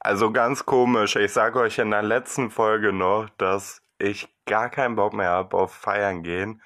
Also 0.00 0.30
ganz 0.30 0.64
komisch. 0.64 1.16
Ich 1.16 1.32
sage 1.32 1.58
euch 1.58 1.78
in 1.78 1.90
der 1.90 2.02
letzten 2.02 2.50
Folge 2.50 2.92
noch, 2.92 3.28
dass 3.36 3.82
ich 3.98 4.28
gar 4.46 4.70
keinen 4.70 4.94
Bock 4.96 5.12
mehr 5.12 5.30
habe 5.30 5.56
auf 5.56 5.74
Feiern 5.74 6.22
gehen. 6.22 6.62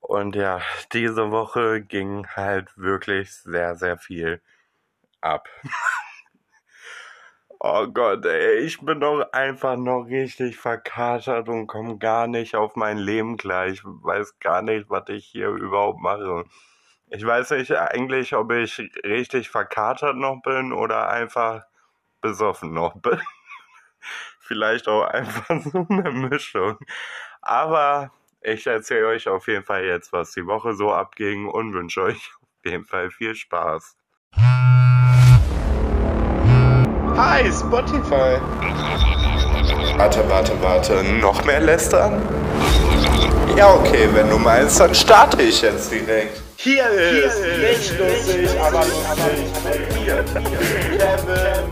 Und 0.00 0.34
ja, 0.36 0.60
diese 0.92 1.30
Woche 1.30 1.82
ging 1.82 2.26
halt 2.28 2.76
wirklich 2.76 3.32
sehr, 3.34 3.76
sehr 3.76 3.96
viel 3.98 4.42
ab. 5.20 5.48
oh 7.60 7.86
Gott, 7.88 8.24
ey, 8.26 8.58
ich 8.58 8.80
bin 8.80 9.00
doch 9.00 9.32
einfach 9.32 9.76
noch 9.76 10.04
richtig 10.04 10.56
verkatert 10.56 11.48
und 11.48 11.68
komme 11.68 11.98
gar 11.98 12.26
nicht 12.26 12.56
auf 12.56 12.76
mein 12.76 12.98
Leben 12.98 13.36
klar. 13.36 13.68
Ich 13.68 13.82
weiß 13.84 14.38
gar 14.40 14.62
nicht, 14.62 14.90
was 14.90 15.08
ich 15.08 15.26
hier 15.26 15.48
überhaupt 15.48 16.00
mache. 16.00 16.44
Ich 17.08 17.24
weiß 17.24 17.50
nicht 17.52 17.72
eigentlich, 17.72 18.34
ob 18.34 18.50
ich 18.52 18.78
richtig 19.04 19.48
verkatert 19.48 20.16
noch 20.16 20.42
bin 20.42 20.72
oder 20.72 21.08
einfach 21.08 21.64
besoffen 22.26 22.74
bin. 22.74 23.20
Vielleicht 24.40 24.88
auch 24.88 25.02
einfach 25.02 25.60
so 25.62 25.86
eine 25.88 26.10
Mischung. 26.10 26.78
Aber 27.42 28.10
ich 28.40 28.66
erzähle 28.66 29.08
euch 29.08 29.28
auf 29.28 29.48
jeden 29.48 29.64
Fall 29.64 29.84
jetzt, 29.84 30.12
was 30.12 30.32
die 30.32 30.46
Woche 30.46 30.74
so 30.74 30.92
abging 30.92 31.48
und 31.48 31.74
wünsche 31.74 32.02
euch 32.02 32.32
auf 32.42 32.64
jeden 32.64 32.84
Fall 32.84 33.10
viel 33.10 33.34
Spaß. 33.34 33.96
Hi, 37.16 37.50
Spotify. 37.50 38.40
Warte, 39.96 40.28
warte, 40.28 40.62
warte. 40.62 41.02
Noch 41.20 41.44
mehr 41.44 41.60
lästern? 41.60 42.20
Ja, 43.56 43.72
okay, 43.72 44.08
wenn 44.12 44.28
du 44.28 44.38
meinst, 44.38 44.78
dann 44.80 44.94
starte 44.94 45.42
ich 45.42 45.62
jetzt 45.62 45.90
direkt. 45.90 46.45
Hier 46.66 46.90
ist, 46.90 47.40
nicht 47.58 47.96
lustig, 47.96 48.60
aber 48.60 48.80
lustig. 48.80 49.52
Kevin. 50.98 51.70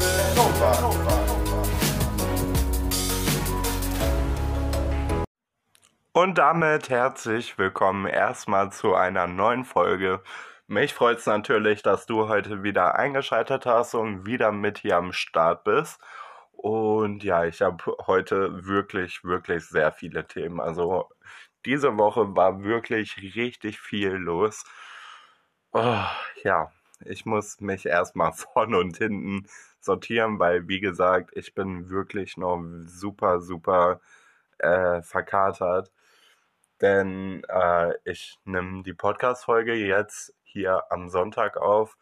Und 6.13 6.39
damit 6.39 6.91
herzlich 6.91 7.59
willkommen 7.59 8.07
erstmal 8.07 8.71
zu 8.71 8.95
einer 8.95 9.27
neuen 9.27 9.65
Folge. 9.65 10.23
Mich 10.69 10.95
freut 10.95 11.19
es 11.19 11.27
natürlich, 11.27 11.83
dass 11.83 12.07
du 12.07 12.29
heute 12.29 12.63
wieder 12.63 12.95
eingeschaltet 12.95 13.67
hast 13.67 13.97
und 13.97 14.27
wieder 14.27 14.53
mit 14.53 14.79
hier 14.79 14.99
am 14.99 15.13
Start 15.13 15.65
bist. 15.65 15.99
Und 16.53 17.25
ja, 17.25 17.45
ich 17.45 17.63
habe 17.63 17.97
heute 18.07 18.65
wirklich, 18.65 19.25
wirklich 19.25 19.67
sehr 19.67 19.91
viele 19.91 20.25
Themen. 20.29 20.61
Also 20.61 21.09
diese 21.67 21.97
Woche 21.99 22.37
war 22.37 22.63
wirklich 22.63 23.17
richtig 23.37 23.81
viel 23.81 24.11
los. 24.13 24.65
Oh, 25.73 26.05
ja, 26.43 26.71
ich 27.05 27.27
muss 27.27 27.61
mich 27.61 27.87
erstmal 27.87 28.33
vorne 28.35 28.79
und 28.79 28.97
hinten 28.99 29.47
sortieren, 29.81 30.39
weil 30.39 30.69
wie 30.69 30.81
gesagt, 30.81 31.31
ich 31.37 31.55
bin 31.55 31.91
wirklich 31.91 32.37
noch 32.37 32.63
super, 32.87 33.41
super 33.41 34.01
äh, 34.59 35.03
verkatert. 35.03 35.91
Denn 36.81 37.43
äh, 37.49 37.95
ich 38.05 38.39
nehme 38.45 38.83
die 38.83 38.95
Podcast-Folge 38.95 39.75
jetzt 39.75 40.35
hier 40.43 40.85
am 40.91 41.09
Sonntag 41.09 41.57
auf. 41.57 41.97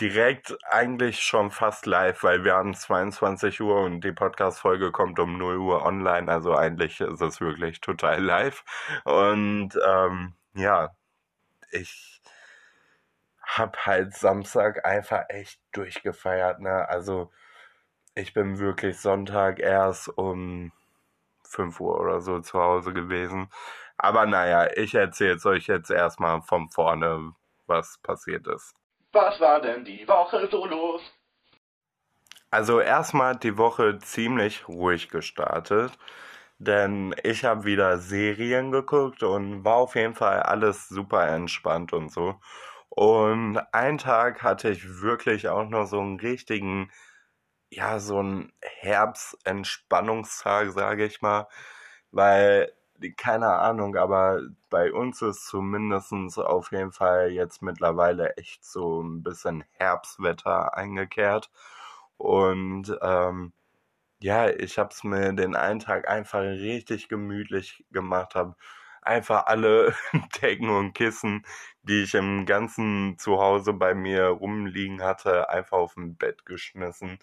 Direkt 0.00 0.56
eigentlich 0.70 1.20
schon 1.20 1.50
fast 1.50 1.86
live, 1.86 2.22
weil 2.22 2.44
wir 2.44 2.54
haben 2.54 2.74
22 2.74 3.60
Uhr 3.60 3.82
und 3.82 4.02
die 4.02 4.12
Podcast-Folge 4.12 4.90
kommt 4.90 5.18
um 5.18 5.36
0 5.38 5.58
Uhr 5.58 5.84
online. 5.84 6.30
Also 6.30 6.54
eigentlich 6.56 7.00
ist 7.00 7.20
es 7.20 7.40
wirklich 7.40 7.80
total 7.80 8.22
live. 8.22 8.64
Und 9.04 9.78
ähm, 9.86 10.34
ja, 10.54 10.94
ich 11.70 12.22
habe 13.42 13.78
halt 13.84 14.14
Samstag 14.14 14.84
einfach 14.86 15.24
echt 15.28 15.60
durchgefeiert. 15.72 16.60
Ne? 16.60 16.88
Also 16.88 17.30
ich 18.14 18.32
bin 18.34 18.58
wirklich 18.58 18.98
Sonntag 18.98 19.58
erst 19.58 20.08
um 20.08 20.72
5 21.44 21.80
Uhr 21.80 22.00
oder 22.00 22.20
so 22.20 22.40
zu 22.40 22.58
Hause 22.60 22.92
gewesen. 22.92 23.48
Aber 23.98 24.26
naja, 24.26 24.70
ich 24.76 24.94
erzähle 24.94 25.34
es 25.34 25.46
euch 25.46 25.66
jetzt 25.66 25.90
erstmal 25.90 26.42
von 26.42 26.68
vorne, 26.70 27.34
was 27.66 27.98
passiert 27.98 28.46
ist. 28.48 28.74
Was 29.12 29.38
war 29.40 29.60
denn 29.60 29.84
die 29.84 30.06
Woche 30.08 30.48
so 30.50 30.66
los? 30.66 31.02
Also 32.50 32.80
erstmal 32.80 33.36
die 33.36 33.56
Woche 33.58 33.98
ziemlich 33.98 34.68
ruhig 34.68 35.08
gestartet, 35.08 35.92
denn 36.58 37.14
ich 37.22 37.44
habe 37.44 37.64
wieder 37.64 37.98
Serien 37.98 38.72
geguckt 38.72 39.22
und 39.22 39.64
war 39.64 39.76
auf 39.76 39.94
jeden 39.96 40.14
Fall 40.14 40.40
alles 40.42 40.88
super 40.88 41.28
entspannt 41.28 41.92
und 41.92 42.10
so. 42.10 42.40
Und 42.90 43.58
einen 43.72 43.98
Tag 43.98 44.42
hatte 44.42 44.70
ich 44.70 45.02
wirklich 45.02 45.48
auch 45.48 45.68
noch 45.68 45.86
so 45.86 46.00
einen 46.00 46.20
richtigen 46.20 46.90
ja, 47.72 47.98
so 48.00 48.22
ein 48.22 48.52
Herbstentspannungstag, 48.62 50.70
sage 50.72 51.06
ich 51.06 51.22
mal, 51.22 51.48
weil, 52.10 52.72
keine 53.10 53.48
Ahnung, 53.54 53.96
aber 53.96 54.40
bei 54.70 54.92
uns 54.92 55.22
ist 55.22 55.46
zumindest 55.46 56.12
auf 56.38 56.70
jeden 56.72 56.92
Fall 56.92 57.30
jetzt 57.30 57.62
mittlerweile 57.62 58.36
echt 58.36 58.64
so 58.64 59.02
ein 59.02 59.22
bisschen 59.22 59.64
Herbstwetter 59.72 60.76
eingekehrt. 60.76 61.50
Und 62.16 62.96
ähm, 63.02 63.52
ja, 64.20 64.48
ich 64.50 64.78
habe 64.78 64.90
es 64.92 65.04
mir 65.04 65.32
den 65.32 65.56
einen 65.56 65.80
Tag 65.80 66.08
einfach 66.08 66.40
richtig 66.42 67.08
gemütlich 67.08 67.84
gemacht, 67.92 68.34
habe 68.36 68.56
einfach 69.02 69.46
alle 69.46 69.94
Decken 70.42 70.70
und 70.70 70.94
Kissen, 70.94 71.44
die 71.82 72.04
ich 72.04 72.14
im 72.14 72.46
ganzen 72.46 73.18
Zuhause 73.18 73.72
bei 73.74 73.94
mir 73.94 74.26
rumliegen 74.26 75.02
hatte, 75.02 75.50
einfach 75.50 75.78
auf 75.78 75.94
dem 75.94 76.16
Bett 76.16 76.46
geschmissen 76.46 77.18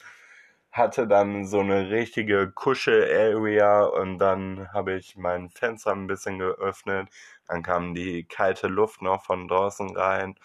hatte 0.79 1.07
dann 1.07 1.45
so 1.45 1.59
eine 1.59 1.89
richtige 1.91 2.51
Kuschel-Area 2.51 3.83
und 3.85 4.17
dann 4.17 4.71
habe 4.73 4.93
ich 4.93 5.17
mein 5.17 5.49
Fenster 5.51 5.91
ein 5.91 6.07
bisschen 6.07 6.39
geöffnet. 6.39 7.09
Dann 7.47 7.63
kam 7.63 7.93
die 7.93 8.23
kalte 8.25 8.67
Luft 8.67 9.01
noch 9.01 9.23
von 9.23 9.47
draußen 9.47 9.95
rein 9.95 10.35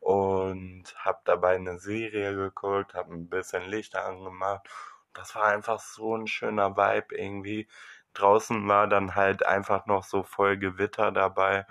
und 0.00 0.84
habe 0.98 1.20
dabei 1.24 1.56
eine 1.56 1.78
Serie 1.78 2.34
geguckt, 2.34 2.94
habe 2.94 3.14
ein 3.14 3.28
bisschen 3.30 3.64
Licht 3.68 3.96
angemacht. 3.96 4.68
Das 5.14 5.34
war 5.34 5.44
einfach 5.46 5.80
so 5.80 6.16
ein 6.16 6.26
schöner 6.26 6.76
Vibe 6.76 7.16
irgendwie. 7.16 7.68
Draußen 8.14 8.68
war 8.68 8.88
dann 8.88 9.14
halt 9.14 9.46
einfach 9.46 9.86
noch 9.86 10.04
so 10.04 10.22
voll 10.24 10.58
Gewitter 10.58 11.12
dabei 11.12 11.66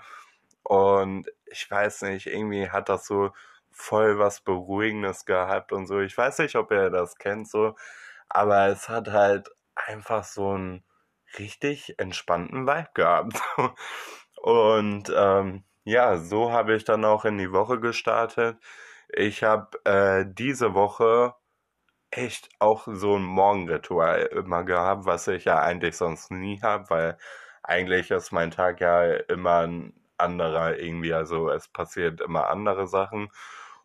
und 0.62 1.26
ich 1.46 1.70
weiß 1.70 2.02
nicht, 2.02 2.26
irgendwie 2.26 2.70
hat 2.70 2.88
das 2.88 3.06
so 3.06 3.32
voll 3.78 4.18
was 4.18 4.40
Beruhigendes 4.40 5.24
gehabt 5.24 5.72
und 5.72 5.86
so. 5.86 6.00
Ich 6.00 6.16
weiß 6.16 6.38
nicht, 6.40 6.56
ob 6.56 6.70
ihr 6.72 6.90
das 6.90 7.16
kennt 7.16 7.48
so, 7.48 7.76
aber 8.28 8.68
es 8.68 8.88
hat 8.88 9.08
halt 9.08 9.48
einfach 9.74 10.24
so 10.24 10.50
einen 10.50 10.84
richtig 11.38 11.98
entspannten 11.98 12.66
Vibe 12.66 12.90
gehabt. 12.94 13.40
und 14.42 15.12
ähm, 15.16 15.64
ja, 15.84 16.18
so 16.18 16.52
habe 16.52 16.74
ich 16.74 16.84
dann 16.84 17.04
auch 17.04 17.24
in 17.24 17.38
die 17.38 17.52
Woche 17.52 17.80
gestartet. 17.80 18.58
Ich 19.10 19.42
habe 19.44 19.78
äh, 19.84 20.24
diese 20.28 20.74
Woche 20.74 21.34
echt 22.10 22.48
auch 22.58 22.88
so 22.90 23.16
ein 23.16 23.22
Morgenritual 23.22 24.22
immer 24.32 24.64
gehabt, 24.64 25.06
was 25.06 25.28
ich 25.28 25.44
ja 25.44 25.60
eigentlich 25.60 25.96
sonst 25.96 26.30
nie 26.30 26.60
habe, 26.62 26.90
weil 26.90 27.18
eigentlich 27.62 28.10
ist 28.10 28.32
mein 28.32 28.50
Tag 28.50 28.80
ja 28.80 29.04
immer 29.28 29.66
ein 29.66 29.94
anderer 30.18 30.78
irgendwie, 30.78 31.14
also 31.14 31.50
es 31.50 31.68
passiert 31.68 32.20
immer 32.20 32.48
andere 32.48 32.86
Sachen 32.88 33.30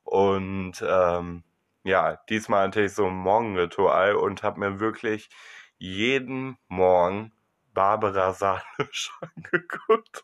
und 0.04 0.84
ähm, 0.86 1.44
ja, 1.84 2.18
diesmal 2.30 2.68
hatte 2.68 2.84
ich 2.84 2.94
so 2.94 3.08
ein 3.08 3.16
Morgenritual 3.16 4.16
und 4.16 4.44
habe 4.44 4.60
mir 4.60 4.80
wirklich 4.80 5.30
jeden 5.78 6.58
Morgen 6.68 7.34
Barbara 7.74 8.34
Salisch 8.34 9.12
angeguckt. 9.36 10.24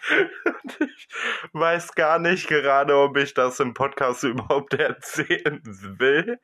Und 0.44 0.80
ich 0.80 1.08
weiß 1.52 1.94
gar 1.94 2.18
nicht 2.18 2.48
gerade, 2.48 2.96
ob 2.96 3.16
ich 3.16 3.34
das 3.34 3.60
im 3.60 3.74
Podcast 3.74 4.22
überhaupt 4.24 4.74
erzählen 4.74 5.60
will, 5.64 6.40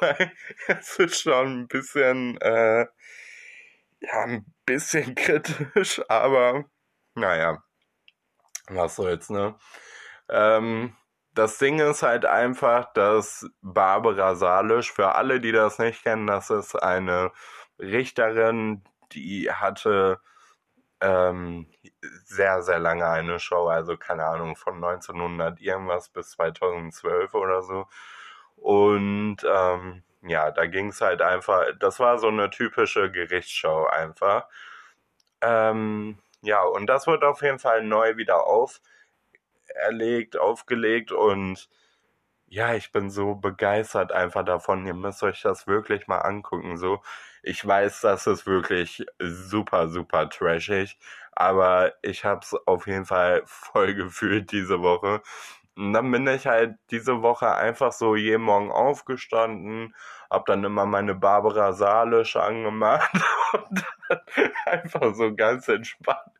weil 0.00 0.32
es 0.68 0.98
ist 0.98 1.20
schon 1.20 1.60
ein 1.60 1.68
bisschen, 1.68 2.40
äh, 2.40 2.86
ja, 4.00 4.24
ein 4.24 4.46
bisschen 4.64 5.14
kritisch, 5.14 6.00
aber 6.08 6.64
naja, 7.14 7.62
was 8.68 8.96
soll's, 8.96 9.28
ne? 9.28 9.56
Ähm, 10.28 10.96
das 11.34 11.58
Ding 11.58 11.80
ist 11.80 12.02
halt 12.02 12.24
einfach, 12.26 12.92
dass 12.92 13.46
Barbara 13.60 14.34
Salisch, 14.36 14.92
für 14.92 15.14
alle, 15.14 15.40
die 15.40 15.52
das 15.52 15.78
nicht 15.78 16.02
kennen, 16.02 16.26
das 16.26 16.50
ist 16.50 16.76
eine 16.76 17.32
Richterin, 17.78 18.84
die 19.12 19.50
hatte 19.50 20.20
ähm, 21.00 21.66
sehr, 22.24 22.62
sehr 22.62 22.78
lange 22.78 23.06
eine 23.06 23.38
Show, 23.40 23.68
also 23.68 23.96
keine 23.96 24.24
Ahnung, 24.24 24.56
von 24.56 24.76
1900 24.76 25.60
irgendwas 25.60 26.08
bis 26.08 26.30
2012 26.32 27.34
oder 27.34 27.62
so. 27.62 27.86
Und 28.56 29.38
ähm, 29.44 30.02
ja, 30.22 30.50
da 30.50 30.66
ging 30.66 30.88
es 30.88 31.00
halt 31.00 31.20
einfach, 31.22 31.64
das 31.78 32.00
war 32.00 32.18
so 32.18 32.28
eine 32.28 32.50
typische 32.50 33.10
Gerichtsshow 33.10 33.86
einfach. 33.86 34.46
Ähm, 35.42 36.18
ja, 36.42 36.62
und 36.62 36.86
das 36.86 37.06
wird 37.06 37.24
auf 37.24 37.42
jeden 37.42 37.58
Fall 37.58 37.82
neu 37.82 38.16
wieder 38.16 38.46
auf 38.46 38.80
erlegt, 39.74 40.36
aufgelegt 40.38 41.12
und 41.12 41.68
ja, 42.46 42.74
ich 42.74 42.92
bin 42.92 43.10
so 43.10 43.34
begeistert 43.34 44.12
einfach 44.12 44.44
davon. 44.44 44.86
Ihr 44.86 44.94
müsst 44.94 45.22
euch 45.22 45.42
das 45.42 45.66
wirklich 45.66 46.06
mal 46.06 46.18
angucken. 46.20 46.76
So, 46.78 47.02
ich 47.42 47.66
weiß, 47.66 48.00
das 48.02 48.26
ist 48.26 48.46
wirklich 48.46 49.04
super, 49.20 49.88
super 49.88 50.28
trashig, 50.30 50.98
aber 51.32 51.94
ich 52.02 52.24
hab's 52.24 52.54
auf 52.66 52.86
jeden 52.86 53.06
Fall 53.06 53.42
voll 53.46 53.94
gefühlt 53.96 54.52
diese 54.52 54.80
Woche. 54.82 55.22
Und 55.76 55.92
dann 55.92 56.10
bin 56.10 56.26
ich 56.28 56.46
halt 56.46 56.76
diese 56.90 57.22
Woche 57.22 57.52
einfach 57.52 57.92
so 57.92 58.14
jeden 58.14 58.42
Morgen 58.42 58.70
aufgestanden, 58.70 59.94
hab 60.30 60.46
dann 60.46 60.62
immer 60.62 60.86
meine 60.86 61.14
Barbara 61.14 61.72
Salisch 61.72 62.36
angemacht 62.36 63.10
und 63.52 63.84
einfach 64.66 65.14
so 65.14 65.34
ganz 65.34 65.68
entspannt 65.68 66.30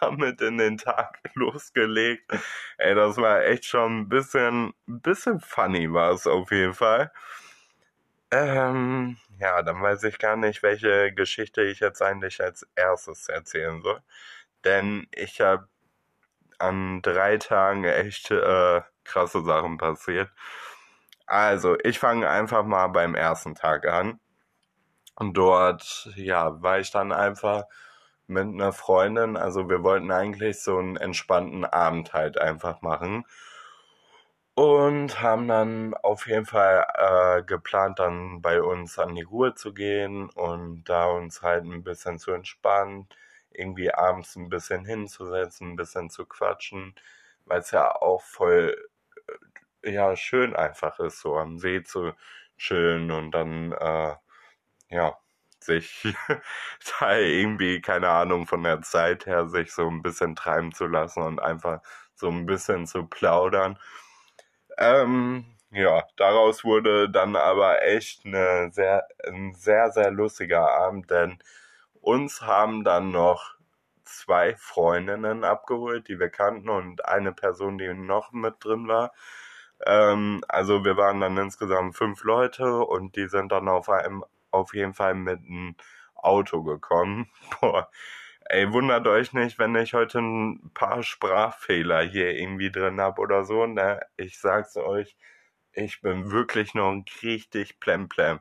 damit 0.00 0.40
in 0.40 0.58
den 0.58 0.78
Tag 0.78 1.18
losgelegt. 1.34 2.30
Ey, 2.78 2.94
das 2.94 3.16
war 3.16 3.44
echt 3.44 3.64
schon 3.64 4.00
ein 4.00 4.08
bisschen, 4.08 4.72
ein 4.88 5.00
bisschen 5.00 5.40
funny 5.40 5.92
war 5.92 6.12
es 6.12 6.26
auf 6.26 6.50
jeden 6.52 6.74
Fall. 6.74 7.10
Ähm, 8.30 9.16
ja, 9.38 9.62
dann 9.62 9.80
weiß 9.82 10.04
ich 10.04 10.18
gar 10.18 10.36
nicht, 10.36 10.62
welche 10.62 11.12
Geschichte 11.12 11.62
ich 11.62 11.80
jetzt 11.80 12.02
eigentlich 12.02 12.40
als 12.40 12.66
erstes 12.74 13.28
erzählen 13.28 13.82
soll. 13.82 14.00
Denn 14.64 15.06
ich 15.12 15.40
habe 15.40 15.68
an 16.58 17.02
drei 17.02 17.38
Tagen 17.38 17.84
echt 17.84 18.30
äh, 18.30 18.82
krasse 19.04 19.42
Sachen 19.44 19.78
passiert. 19.78 20.30
Also, 21.26 21.76
ich 21.82 21.98
fange 21.98 22.28
einfach 22.28 22.64
mal 22.64 22.88
beim 22.88 23.14
ersten 23.14 23.54
Tag 23.54 23.86
an. 23.86 24.20
Und 25.16 25.34
dort, 25.36 26.10
ja, 26.16 26.62
war 26.62 26.78
ich 26.78 26.90
dann 26.90 27.12
einfach 27.12 27.64
mit 28.26 28.44
einer 28.44 28.72
Freundin. 28.72 29.36
Also, 29.36 29.68
wir 29.68 29.82
wollten 29.82 30.10
eigentlich 30.12 30.60
so 30.62 30.78
einen 30.78 30.96
entspannten 30.96 31.64
Abend 31.64 32.12
halt 32.14 32.38
einfach 32.38 32.82
machen. 32.82 33.24
Und 34.54 35.20
haben 35.20 35.48
dann 35.48 35.94
auf 35.94 36.26
jeden 36.26 36.46
Fall 36.46 36.86
äh, 36.94 37.42
geplant, 37.42 37.98
dann 37.98 38.40
bei 38.40 38.62
uns 38.62 38.98
an 38.98 39.14
die 39.14 39.22
Ruhe 39.22 39.54
zu 39.54 39.74
gehen 39.74 40.30
und 40.30 40.84
da 40.84 41.06
uns 41.06 41.42
halt 41.42 41.64
ein 41.64 41.84
bisschen 41.84 42.18
zu 42.18 42.32
entspannen 42.32 43.06
irgendwie 43.58 43.92
abends 43.92 44.36
ein 44.36 44.48
bisschen 44.48 44.84
hinzusetzen, 44.84 45.72
ein 45.72 45.76
bisschen 45.76 46.10
zu 46.10 46.26
quatschen, 46.26 46.94
weil 47.46 47.60
es 47.60 47.70
ja 47.70 47.94
auch 47.94 48.22
voll 48.22 48.76
äh, 49.82 49.92
ja 49.92 50.16
schön 50.16 50.56
einfach 50.56 50.98
ist, 51.00 51.20
so 51.20 51.36
am 51.36 51.58
See 51.58 51.82
zu 51.82 52.12
chillen 52.58 53.10
und 53.10 53.32
dann 53.32 53.72
äh, 53.72 54.14
ja 54.90 55.18
sich 55.60 56.06
da 57.00 57.16
irgendwie 57.18 57.80
keine 57.82 58.08
Ahnung 58.10 58.46
von 58.46 58.62
der 58.62 58.82
Zeit 58.82 59.26
her 59.26 59.48
sich 59.48 59.72
so 59.72 59.88
ein 59.88 60.02
bisschen 60.02 60.36
treiben 60.36 60.72
zu 60.72 60.86
lassen 60.86 61.22
und 61.22 61.40
einfach 61.40 61.82
so 62.14 62.28
ein 62.30 62.46
bisschen 62.46 62.86
zu 62.86 63.06
plaudern. 63.06 63.78
Ähm, 64.78 65.56
ja, 65.70 66.04
daraus 66.16 66.64
wurde 66.64 67.10
dann 67.10 67.36
aber 67.36 67.82
echt 67.82 68.24
eine 68.24 68.70
sehr, 68.72 69.06
ein 69.26 69.54
sehr, 69.54 69.90
sehr 69.92 70.10
lustiger 70.10 70.70
Abend, 70.70 71.10
denn 71.10 71.38
uns 72.06 72.42
haben 72.42 72.84
dann 72.84 73.10
noch 73.10 73.56
zwei 74.04 74.54
Freundinnen 74.56 75.42
abgeholt, 75.42 76.06
die 76.06 76.20
wir 76.20 76.28
kannten 76.30 76.68
und 76.68 77.04
eine 77.04 77.32
Person, 77.32 77.78
die 77.78 77.92
noch 77.94 78.30
mit 78.32 78.64
drin 78.64 78.86
war. 78.86 79.12
Ähm, 79.84 80.42
also 80.48 80.84
wir 80.84 80.96
waren 80.96 81.20
dann 81.20 81.36
insgesamt 81.36 81.96
fünf 81.96 82.22
Leute 82.22 82.78
und 82.84 83.16
die 83.16 83.28
sind 83.28 83.50
dann 83.50 83.68
auf 83.68 83.88
einem 83.88 84.24
auf 84.52 84.72
jeden 84.72 84.94
Fall 84.94 85.14
mit 85.14 85.40
einem 85.40 85.74
Auto 86.14 86.62
gekommen. 86.62 87.28
Boah, 87.60 87.90
ey, 88.44 88.72
wundert 88.72 89.08
euch 89.08 89.32
nicht, 89.32 89.58
wenn 89.58 89.74
ich 89.74 89.92
heute 89.94 90.20
ein 90.20 90.70
paar 90.74 91.02
Sprachfehler 91.02 92.02
hier 92.02 92.30
irgendwie 92.36 92.70
drin 92.70 93.00
hab 93.00 93.18
oder 93.18 93.44
so. 93.44 93.66
Ne? 93.66 94.00
Ich 94.16 94.38
sag's 94.38 94.76
euch, 94.76 95.16
ich 95.72 96.00
bin 96.02 96.30
wirklich 96.30 96.74
noch 96.74 97.02
richtig 97.22 97.80
plemplem. 97.80 98.40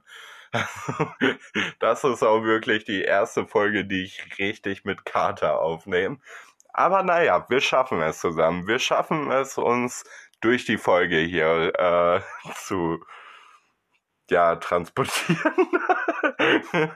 das 1.79 2.03
ist 2.03 2.23
auch 2.23 2.43
wirklich 2.43 2.85
die 2.85 3.01
erste 3.03 3.45
Folge, 3.45 3.85
die 3.85 4.03
ich 4.03 4.39
richtig 4.39 4.85
mit 4.85 5.05
Kater 5.05 5.59
aufnehme. 5.59 6.19
Aber 6.73 7.03
naja, 7.03 7.45
wir 7.49 7.61
schaffen 7.61 8.01
es 8.01 8.19
zusammen. 8.19 8.67
Wir 8.67 8.79
schaffen 8.79 9.31
es 9.31 9.57
uns 9.57 10.03
durch 10.41 10.65
die 10.65 10.77
Folge 10.77 11.17
hier 11.19 11.73
äh, 11.77 12.21
zu 12.55 13.03
ja, 14.29 14.55
transportieren. 14.55 15.53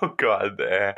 oh 0.00 0.08
Gott, 0.16 0.60
ey. 0.60 0.94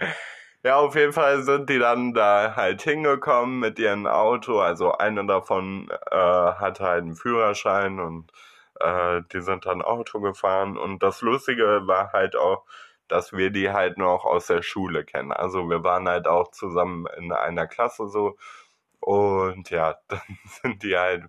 Ja, 0.63 0.77
auf 0.77 0.95
jeden 0.97 1.13
Fall 1.13 1.43
sind 1.43 1.71
die 1.71 1.79
dann 1.79 2.13
da 2.13 2.55
halt 2.57 2.83
hingekommen 2.83 3.61
mit 3.61 3.79
ihrem 3.79 4.07
Auto. 4.07 4.61
Also 4.61 4.93
einer 4.93 5.25
davon 5.25 5.89
äh, 6.11 6.17
hat 6.17 6.81
halt 6.81 7.03
einen 7.03 7.15
Führerschein 7.15 8.01
und 8.01 8.33
äh, 8.81 9.23
die 9.33 9.41
sind 9.41 9.67
dann 9.67 9.83
Auto 9.83 10.21
gefahren 10.21 10.77
und 10.79 11.03
das 11.03 11.21
Lustige 11.23 11.87
war 11.87 12.13
halt 12.13 12.37
auch, 12.37 12.65
dass 13.09 13.33
wir 13.33 13.51
die 13.51 13.71
halt 13.73 13.99
noch 13.99 14.25
aus 14.25 14.47
der 14.47 14.63
Schule 14.63 15.05
kennen. 15.05 15.33
Also 15.33 15.69
wir 15.71 15.85
waren 15.85 16.09
halt 16.09 16.27
auch 16.29 16.51
zusammen 16.51 17.07
in 17.17 17.33
einer 17.33 17.67
Klasse 17.67 18.09
so 18.09 18.37
und 19.01 19.71
ja, 19.71 19.97
dann 20.09 20.21
sind 20.63 20.83
die 20.83 20.97
halt 20.97 21.25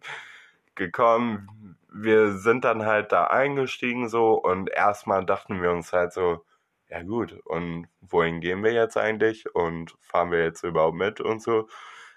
gekommen. 0.75 1.77
Wir 1.93 2.33
sind 2.33 2.65
dann 2.65 2.85
halt 2.85 3.11
da 3.11 3.25
eingestiegen 3.27 4.09
so 4.09 4.33
und 4.35 4.69
erstmal 4.69 5.25
dachten 5.25 5.61
wir 5.61 5.71
uns 5.71 5.93
halt 5.93 6.13
so, 6.13 6.45
ja 6.89 7.01
gut, 7.03 7.33
und 7.45 7.87
wohin 8.01 8.39
gehen 8.41 8.63
wir 8.63 8.73
jetzt 8.73 8.97
eigentlich 8.97 9.53
und 9.55 9.95
fahren 10.01 10.31
wir 10.31 10.43
jetzt 10.43 10.63
überhaupt 10.63 10.95
mit 10.97 11.19
und 11.21 11.41
so. 11.41 11.67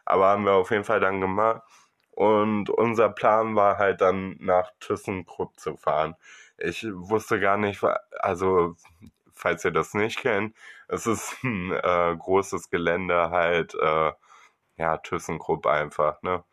Aber 0.04 0.28
haben 0.28 0.44
wir 0.44 0.52
auf 0.54 0.70
jeden 0.70 0.84
Fall 0.84 1.00
dann 1.00 1.20
gemacht. 1.20 1.62
Und 2.12 2.70
unser 2.70 3.08
Plan 3.08 3.56
war 3.56 3.78
halt 3.78 4.00
dann 4.00 4.36
nach 4.40 4.70
ThyssenKrupp 4.80 5.58
zu 5.58 5.76
fahren. 5.76 6.16
Ich 6.58 6.86
wusste 6.92 7.40
gar 7.40 7.56
nicht, 7.56 7.82
also 8.18 8.76
falls 9.34 9.64
ihr 9.64 9.70
das 9.70 9.94
nicht 9.94 10.20
kennt, 10.20 10.54
es 10.88 11.06
ist 11.06 11.36
ein 11.44 11.72
äh, 11.72 12.16
großes 12.16 12.70
Gelände 12.70 13.30
halt, 13.30 13.74
äh, 13.74 14.12
ja, 14.76 14.96
ThyssenKrupp 14.98 15.66
einfach, 15.66 16.22
ne? 16.22 16.44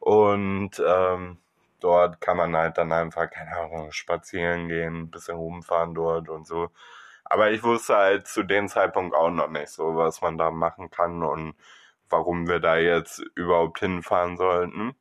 Und 0.00 0.82
ähm, 0.86 1.38
dort 1.80 2.20
kann 2.20 2.36
man 2.36 2.56
halt 2.56 2.78
dann 2.78 2.92
einfach, 2.92 3.30
keine 3.30 3.56
Ahnung, 3.56 3.92
spazieren 3.92 4.68
gehen, 4.68 5.02
ein 5.02 5.10
bisschen 5.10 5.36
rumfahren 5.36 5.94
dort 5.94 6.28
und 6.28 6.46
so. 6.46 6.70
Aber 7.24 7.50
ich 7.52 7.62
wusste 7.62 7.96
halt 7.96 8.26
zu 8.28 8.42
dem 8.44 8.68
Zeitpunkt 8.68 9.14
auch 9.14 9.30
noch 9.30 9.48
nicht 9.50 9.68
so, 9.68 9.96
was 9.96 10.20
man 10.22 10.38
da 10.38 10.50
machen 10.50 10.90
kann 10.90 11.22
und 11.22 11.54
warum 12.10 12.48
wir 12.48 12.60
da 12.60 12.76
jetzt 12.76 13.20
überhaupt 13.34 13.80
hinfahren 13.80 14.36
sollten. 14.36 14.94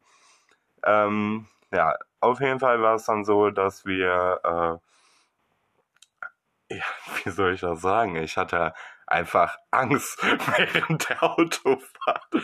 Ähm, 0.83 1.47
ja, 1.71 1.95
auf 2.19 2.39
jeden 2.39 2.59
Fall 2.59 2.81
war 2.81 2.95
es 2.95 3.05
dann 3.05 3.25
so, 3.25 3.49
dass 3.49 3.85
wir, 3.85 4.79
äh, 6.69 6.75
ja, 6.75 6.83
wie 7.23 7.29
soll 7.29 7.53
ich 7.53 7.61
das 7.61 7.81
sagen? 7.81 8.15
Ich 8.15 8.37
hatte 8.37 8.73
einfach 9.07 9.57
Angst 9.71 10.21
während 10.23 11.09
der 11.09 11.23
Autofahrt. 11.23 12.27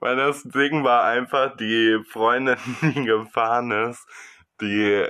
Weil 0.00 0.16
das 0.16 0.42
Ding 0.42 0.84
war 0.84 1.04
einfach, 1.04 1.56
die 1.56 2.02
Freundin, 2.08 2.58
die 2.82 3.04
gefahren 3.04 3.70
ist, 3.70 4.06
die, 4.60 5.08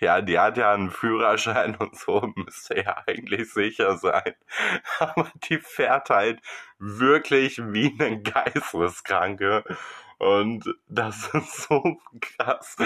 ja, 0.00 0.20
die 0.20 0.38
hat 0.38 0.56
ja 0.56 0.72
einen 0.72 0.90
Führerschein 0.90 1.76
und 1.76 1.96
so, 1.96 2.32
müsste 2.36 2.80
ja 2.82 3.02
eigentlich 3.06 3.52
sicher 3.52 3.96
sein. 3.96 4.34
Aber 4.98 5.30
die 5.48 5.58
fährt 5.58 6.10
halt 6.10 6.40
wirklich 6.78 7.58
wie 7.58 7.94
eine 7.98 8.22
Geisteskranke. 8.22 9.64
Und 10.18 10.72
das 10.88 11.28
ist 11.34 11.62
so 11.62 11.98
krass, 12.20 12.76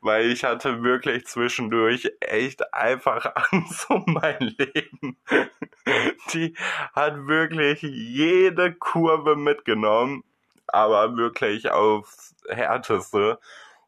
weil 0.00 0.30
ich 0.30 0.44
hatte 0.44 0.82
wirklich 0.82 1.26
zwischendurch 1.26 2.10
echt 2.20 2.72
einfach 2.72 3.30
Angst 3.52 3.90
um 3.90 4.04
mein 4.06 4.38
Leben. 4.56 5.18
Die 6.32 6.54
hat 6.94 7.26
wirklich 7.26 7.82
jede 7.82 8.72
Kurve 8.72 9.36
mitgenommen, 9.36 10.24
aber 10.66 11.16
wirklich 11.18 11.70
aufs 11.70 12.34
Härteste. 12.48 13.38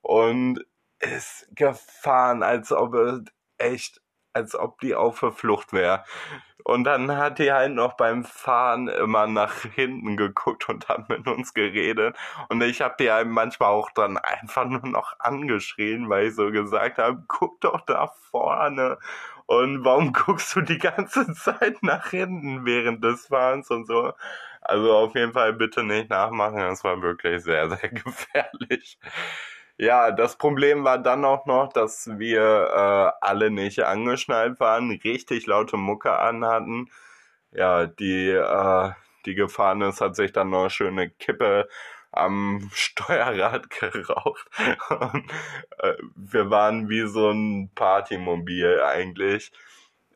Und 0.02 0.64
ist 1.00 1.48
gefahren, 1.54 2.42
als 2.42 2.72
ob 2.72 2.94
es 2.94 3.22
echt, 3.58 4.00
als 4.32 4.54
ob 4.54 4.80
die 4.80 4.94
auf 4.94 5.20
der 5.20 5.32
Flucht 5.32 5.72
wäre. 5.72 6.04
Und 6.64 6.84
dann 6.84 7.16
hat 7.16 7.38
die 7.38 7.52
halt 7.52 7.72
noch 7.72 7.94
beim 7.94 8.24
Fahren 8.24 8.88
immer 8.88 9.26
nach 9.26 9.62
hinten 9.62 10.16
geguckt 10.16 10.68
und 10.68 10.88
hat 10.88 11.08
mit 11.08 11.26
uns 11.26 11.54
geredet. 11.54 12.16
Und 12.48 12.62
ich 12.62 12.80
habe 12.82 12.94
die 13.00 13.10
halt 13.10 13.28
manchmal 13.28 13.70
auch 13.70 13.90
dann 13.92 14.18
einfach 14.18 14.66
nur 14.66 14.86
noch 14.86 15.18
angeschrien, 15.18 16.08
weil 16.08 16.26
ich 16.28 16.34
so 16.34 16.50
gesagt 16.50 16.98
habe, 16.98 17.22
guck 17.28 17.60
doch 17.60 17.80
da 17.86 18.08
vorne. 18.30 18.98
Und 19.46 19.84
warum 19.84 20.12
guckst 20.14 20.54
du 20.54 20.60
die 20.60 20.78
ganze 20.78 21.32
Zeit 21.34 21.82
nach 21.82 22.10
hinten 22.10 22.64
während 22.66 23.02
des 23.02 23.26
Fahrens 23.28 23.70
und 23.70 23.86
so? 23.86 24.12
Also 24.60 24.94
auf 24.94 25.14
jeden 25.14 25.32
Fall 25.32 25.54
bitte 25.54 25.82
nicht 25.82 26.10
nachmachen, 26.10 26.58
das 26.58 26.84
war 26.84 27.00
wirklich 27.02 27.42
sehr, 27.42 27.70
sehr 27.70 27.88
gefährlich. 27.88 28.98
Ja, 29.80 30.10
das 30.10 30.36
Problem 30.36 30.84
war 30.84 30.98
dann 30.98 31.24
auch 31.24 31.46
noch, 31.46 31.72
dass 31.72 32.06
wir 32.18 32.42
äh, 32.42 33.24
alle 33.26 33.50
nicht 33.50 33.80
angeschnallt 33.82 34.60
waren, 34.60 34.90
richtig 34.90 35.46
laute 35.46 35.78
Mucke 35.78 36.18
anhatten. 36.18 36.90
Ja, 37.52 37.86
die, 37.86 38.28
äh, 38.28 38.90
die 39.26 39.34
gefahren 39.34 39.80
ist, 39.82 40.02
hat 40.02 40.16
sich 40.16 40.32
dann 40.32 40.50
noch 40.50 40.62
eine 40.62 40.70
schöne 40.70 41.08
Kippe 41.10 41.66
am 42.12 42.70
Steuerrad 42.74 43.70
geraucht. 43.70 44.50
Und, 44.90 45.32
äh, 45.78 45.94
wir 46.14 46.50
waren 46.50 46.90
wie 46.90 47.06
so 47.06 47.30
ein 47.30 47.70
Partymobil 47.74 48.82
eigentlich. 48.82 49.50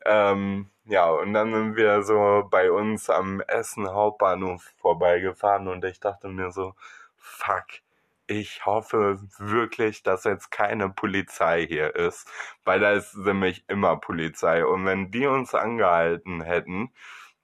Ähm, 0.05 0.69
ja, 0.85 1.09
und 1.09 1.33
dann 1.33 1.51
sind 1.53 1.75
wir 1.77 2.03
so 2.03 2.47
bei 2.51 2.71
uns 2.71 3.09
am 3.09 3.41
Essen 3.41 3.89
Hauptbahnhof 3.89 4.73
vorbeigefahren 4.77 5.67
und 5.67 5.83
ich 5.85 5.99
dachte 5.99 6.27
mir 6.29 6.51
so, 6.51 6.75
fuck, 7.17 7.65
ich 8.27 8.65
hoffe 8.65 9.19
wirklich, 9.37 10.03
dass 10.03 10.23
jetzt 10.23 10.51
keine 10.51 10.89
Polizei 10.89 11.65
hier 11.67 11.95
ist, 11.95 12.27
weil 12.63 12.79
da 12.79 12.91
ist 12.93 13.15
nämlich 13.15 13.63
immer 13.67 13.97
Polizei. 13.97 14.65
Und 14.65 14.85
wenn 14.85 15.11
die 15.11 15.27
uns 15.27 15.53
angehalten 15.53 16.41
hätten, 16.41 16.91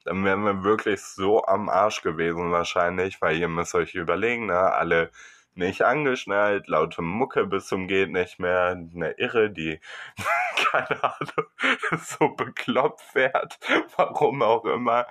dann 0.06 0.26
wären 0.26 0.44
wir 0.44 0.64
wirklich 0.64 1.02
so 1.02 1.46
am 1.46 1.70
Arsch 1.70 2.02
gewesen 2.02 2.52
wahrscheinlich, 2.52 3.22
weil 3.22 3.38
ihr 3.38 3.48
müsst 3.48 3.76
euch 3.76 3.94
überlegen, 3.94 4.48
ne, 4.48 4.58
alle 4.74 5.12
nicht 5.54 5.84
angeschnallt, 5.84 6.68
laute 6.68 7.02
Mucke 7.02 7.46
bis 7.46 7.68
zum 7.68 7.88
geht 7.88 8.10
nicht 8.10 8.40
mehr, 8.40 8.70
eine 8.70 9.12
Irre, 9.12 9.52
die, 9.52 9.80
keine 10.72 11.04
Ahnung, 11.04 11.48
so 12.02 12.30
bekloppt 12.30 13.02
fährt, 13.02 13.60
warum 13.98 14.42
auch 14.42 14.66
immer. 14.66 15.08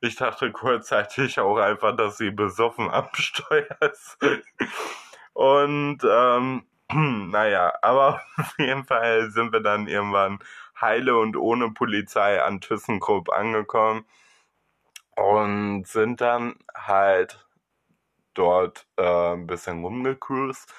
Ich 0.00 0.16
dachte 0.16 0.52
kurzzeitig 0.52 1.38
auch 1.40 1.56
einfach, 1.56 1.96
dass 1.96 2.18
sie 2.18 2.30
besoffen 2.30 2.90
am 2.90 3.08
Steuer 3.14 3.76
ist. 3.80 4.18
Und 5.34 5.98
ähm, 6.04 6.64
naja, 7.30 7.74
aber 7.82 8.22
auf 8.38 8.58
jeden 8.58 8.84
Fall 8.84 9.30
sind 9.30 9.52
wir 9.52 9.60
dann 9.60 9.88
irgendwann 9.88 10.38
heile 10.80 11.16
und 11.18 11.36
ohne 11.36 11.70
Polizei 11.70 12.42
an 12.42 12.60
ThyssenKrupp 12.60 13.30
angekommen 13.30 14.06
und 15.16 15.86
sind 15.86 16.20
dann 16.20 16.56
halt 16.74 17.46
dort 18.34 18.86
äh, 18.96 19.34
ein 19.34 19.46
bisschen 19.46 19.82
rumgecruised. 19.84 20.72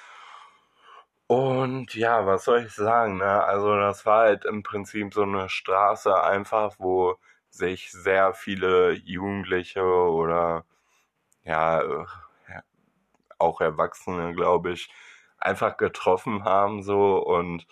Und 1.28 1.94
ja, 1.94 2.24
was 2.26 2.44
soll 2.44 2.64
ich 2.66 2.72
sagen, 2.74 3.18
ne? 3.18 3.44
Also 3.44 3.76
das 3.76 4.06
war 4.06 4.20
halt 4.22 4.44
im 4.44 4.62
Prinzip 4.62 5.12
so 5.12 5.22
eine 5.22 5.48
Straße 5.48 6.22
einfach, 6.22 6.76
wo 6.78 7.16
sich 7.50 7.90
sehr 7.90 8.32
viele 8.34 8.92
Jugendliche 8.92 9.82
oder 9.84 10.64
ja, 11.44 11.82
auch 13.38 13.60
Erwachsene, 13.60 14.34
glaube 14.34 14.72
ich, 14.72 14.90
einfach 15.38 15.76
getroffen 15.76 16.44
haben 16.44 16.82
so 16.82 17.18
und 17.18 17.66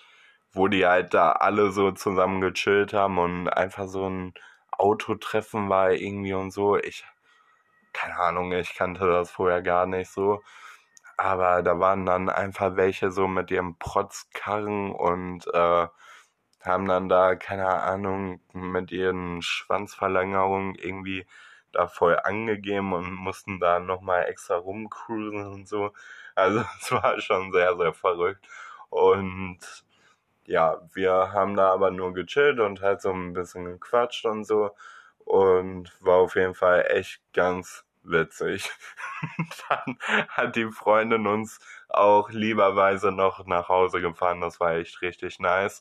wo 0.53 0.69
die 0.69 0.87
halt 0.87 1.15
da 1.15 1.33
alle 1.33 1.73
so 1.73 1.91
zusammen 1.93 2.41
gechillt 2.41 2.93
haben 2.93 3.19
und 3.19 3.49
einfach 3.49 3.89
so 3.89 4.09
ein 4.09 4.35
Autotreffen 4.73 5.69
war 5.69 5.93
irgendwie 5.93 6.35
und 6.35 6.53
so. 6.53 6.77
Ich, 6.79 7.05
keine 7.93 8.17
Ahnung, 8.19 8.53
ich 8.53 8.75
kannte 8.75 9.07
das 9.07 9.31
vorher 9.31 9.63
gar 9.63 9.87
nicht 9.87 10.11
so. 10.11 10.43
Aber 11.17 11.63
da 11.63 11.79
waren 11.81 12.07
dann 12.07 12.29
einfach 12.29 12.77
welche 12.77 13.11
so 13.11 13.29
mit 13.29 13.51
ihrem 13.51 13.79
Protzkarren 13.79 14.93
und 14.93 15.47
äh, 15.53 15.89
haben 16.63 16.87
dann 16.89 17.09
da, 17.09 17.37
keine 17.37 17.69
Ahnung, 17.69 18.41
mit 18.53 18.91
ihren 18.91 19.43
Schwanzverlängerungen 19.43 20.75
irgendwie 20.77 21.27
da 21.75 21.89
voll 21.89 22.19
angegeben 22.23 22.93
und 22.93 23.13
mussten 23.15 23.61
da 23.61 23.81
nochmal 23.81 24.27
extra 24.27 24.57
rumcruisen 24.57 25.47
und 25.47 25.69
so. 25.69 25.93
Also 26.35 26.65
es 26.81 26.93
war 26.93 27.21
schon 27.21 27.53
sehr, 27.53 27.77
sehr 27.77 27.93
verrückt. 27.95 28.47
Und 28.91 29.59
ja, 30.47 30.81
wir 30.95 31.33
haben 31.33 31.57
da 31.57 31.71
aber 31.73 31.91
nur 31.91 32.13
gechillt 32.15 32.61
und 32.61 32.81
halt 32.83 33.03
so 33.03 33.11
ein 33.13 33.33
bisschen 33.33 33.65
gequatscht 33.67 34.27
und 34.27 34.45
so. 34.45 34.71
Und 35.19 35.93
war 36.01 36.17
auf 36.19 36.37
jeden 36.37 36.55
Fall 36.55 36.87
echt 36.89 37.21
ganz 37.33 37.85
witzig. 38.03 38.71
Dann 39.69 39.99
hat 40.29 40.57
die 40.57 40.71
Freundin 40.71 41.27
uns 41.27 41.59
auch 41.89 42.31
lieberweise 42.31 43.11
noch 43.13 43.47
nach 43.47 43.69
Hause 43.69 44.01
gefahren. 44.01 44.41
Das 44.41 44.61
war 44.61 44.75
echt 44.75 45.01
richtig 45.03 45.39
nice 45.41 45.81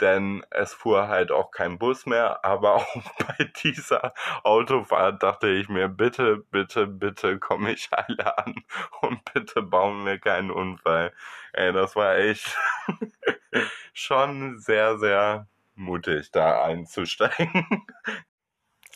denn 0.00 0.44
es 0.50 0.72
fuhr 0.74 1.08
halt 1.08 1.30
auch 1.30 1.50
kein 1.50 1.78
Bus 1.78 2.06
mehr, 2.06 2.44
aber 2.44 2.74
auch 2.76 3.02
bei 3.18 3.50
dieser 3.62 4.12
Autofahrt 4.44 5.22
dachte 5.22 5.48
ich 5.48 5.68
mir, 5.68 5.88
bitte, 5.88 6.38
bitte, 6.50 6.86
bitte 6.86 7.38
komme 7.38 7.72
ich 7.72 7.88
alle 7.92 8.38
an 8.38 8.54
und 9.00 9.24
bitte 9.32 9.62
bauen 9.62 10.04
wir 10.04 10.18
keinen 10.18 10.50
Unfall. 10.50 11.12
Ey, 11.52 11.72
das 11.72 11.96
war 11.96 12.16
echt 12.16 12.56
schon 13.92 14.58
sehr, 14.58 14.98
sehr 14.98 15.48
mutig, 15.74 16.30
da 16.32 16.62
einzusteigen. 16.64 17.86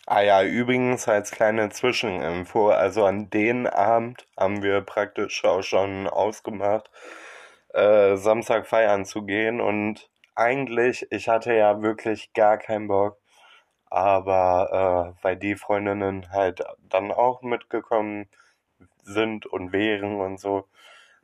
Ah 0.07 0.21
ja, 0.21 0.43
übrigens 0.43 1.07
als 1.07 1.31
kleine 1.31 1.69
Zwischeninfo, 1.69 2.69
also 2.69 3.05
an 3.05 3.29
den 3.29 3.67
Abend 3.67 4.27
haben 4.37 4.61
wir 4.63 4.81
praktisch 4.81 5.45
auch 5.45 5.61
schon 5.63 6.07
ausgemacht, 6.07 6.89
äh, 7.73 8.17
Samstag 8.17 8.67
feiern 8.67 9.05
zu 9.05 9.23
gehen 9.23 9.61
und 9.61 10.10
eigentlich, 10.41 11.07
ich 11.11 11.29
hatte 11.29 11.53
ja 11.55 11.81
wirklich 11.81 12.33
gar 12.33 12.57
keinen 12.57 12.87
Bock, 12.87 13.17
aber 13.89 15.15
äh, 15.19 15.23
weil 15.23 15.37
die 15.37 15.55
Freundinnen 15.55 16.31
halt 16.31 16.63
dann 16.89 17.11
auch 17.11 17.41
mitgekommen 17.43 18.29
sind 19.03 19.45
und 19.47 19.73
wären 19.73 20.21
und 20.21 20.39
so, 20.39 20.67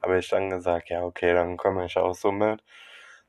habe 0.02 0.20
ich 0.20 0.30
dann 0.30 0.50
gesagt, 0.52 0.90
ja, 0.90 1.04
okay, 1.04 1.34
dann 1.34 1.58
komme 1.58 1.86
ich 1.86 1.98
auch 1.98 2.16
so 2.16 2.32
mit. 2.32 2.64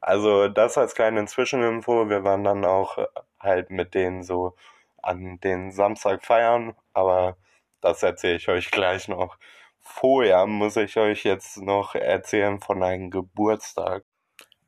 Also 0.01 0.49
das 0.49 0.79
als 0.79 0.95
kleine 0.95 1.27
Zwischeninfo, 1.27 2.09
wir 2.11 2.25
waren 2.25 2.45
dann 2.45 2.65
auch 2.65 2.99
halt 3.41 3.71
mit 3.71 3.95
denen 3.95 4.23
so 4.23 4.55
an 5.03 5.41
den 5.41 5.73
Samstag 5.73 6.25
feiern, 6.25 6.75
aber 6.95 7.37
das 7.81 8.03
erzähle 8.03 8.37
ich 8.37 8.49
euch 8.49 8.71
gleich 8.71 9.09
noch. 9.09 9.39
Vorher 9.81 10.47
muss 10.47 10.77
ich 10.77 10.97
euch 10.99 11.25
jetzt 11.25 11.59
noch 11.59 11.95
erzählen 11.95 12.61
von 12.61 12.83
einem 12.83 13.11
Geburtstag. 13.11 14.05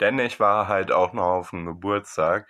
Denn 0.00 0.18
ich 0.18 0.40
war 0.40 0.68
halt 0.68 0.92
auch 0.92 1.12
noch 1.12 1.24
auf 1.24 1.50
dem 1.50 1.66
Geburtstag, 1.66 2.48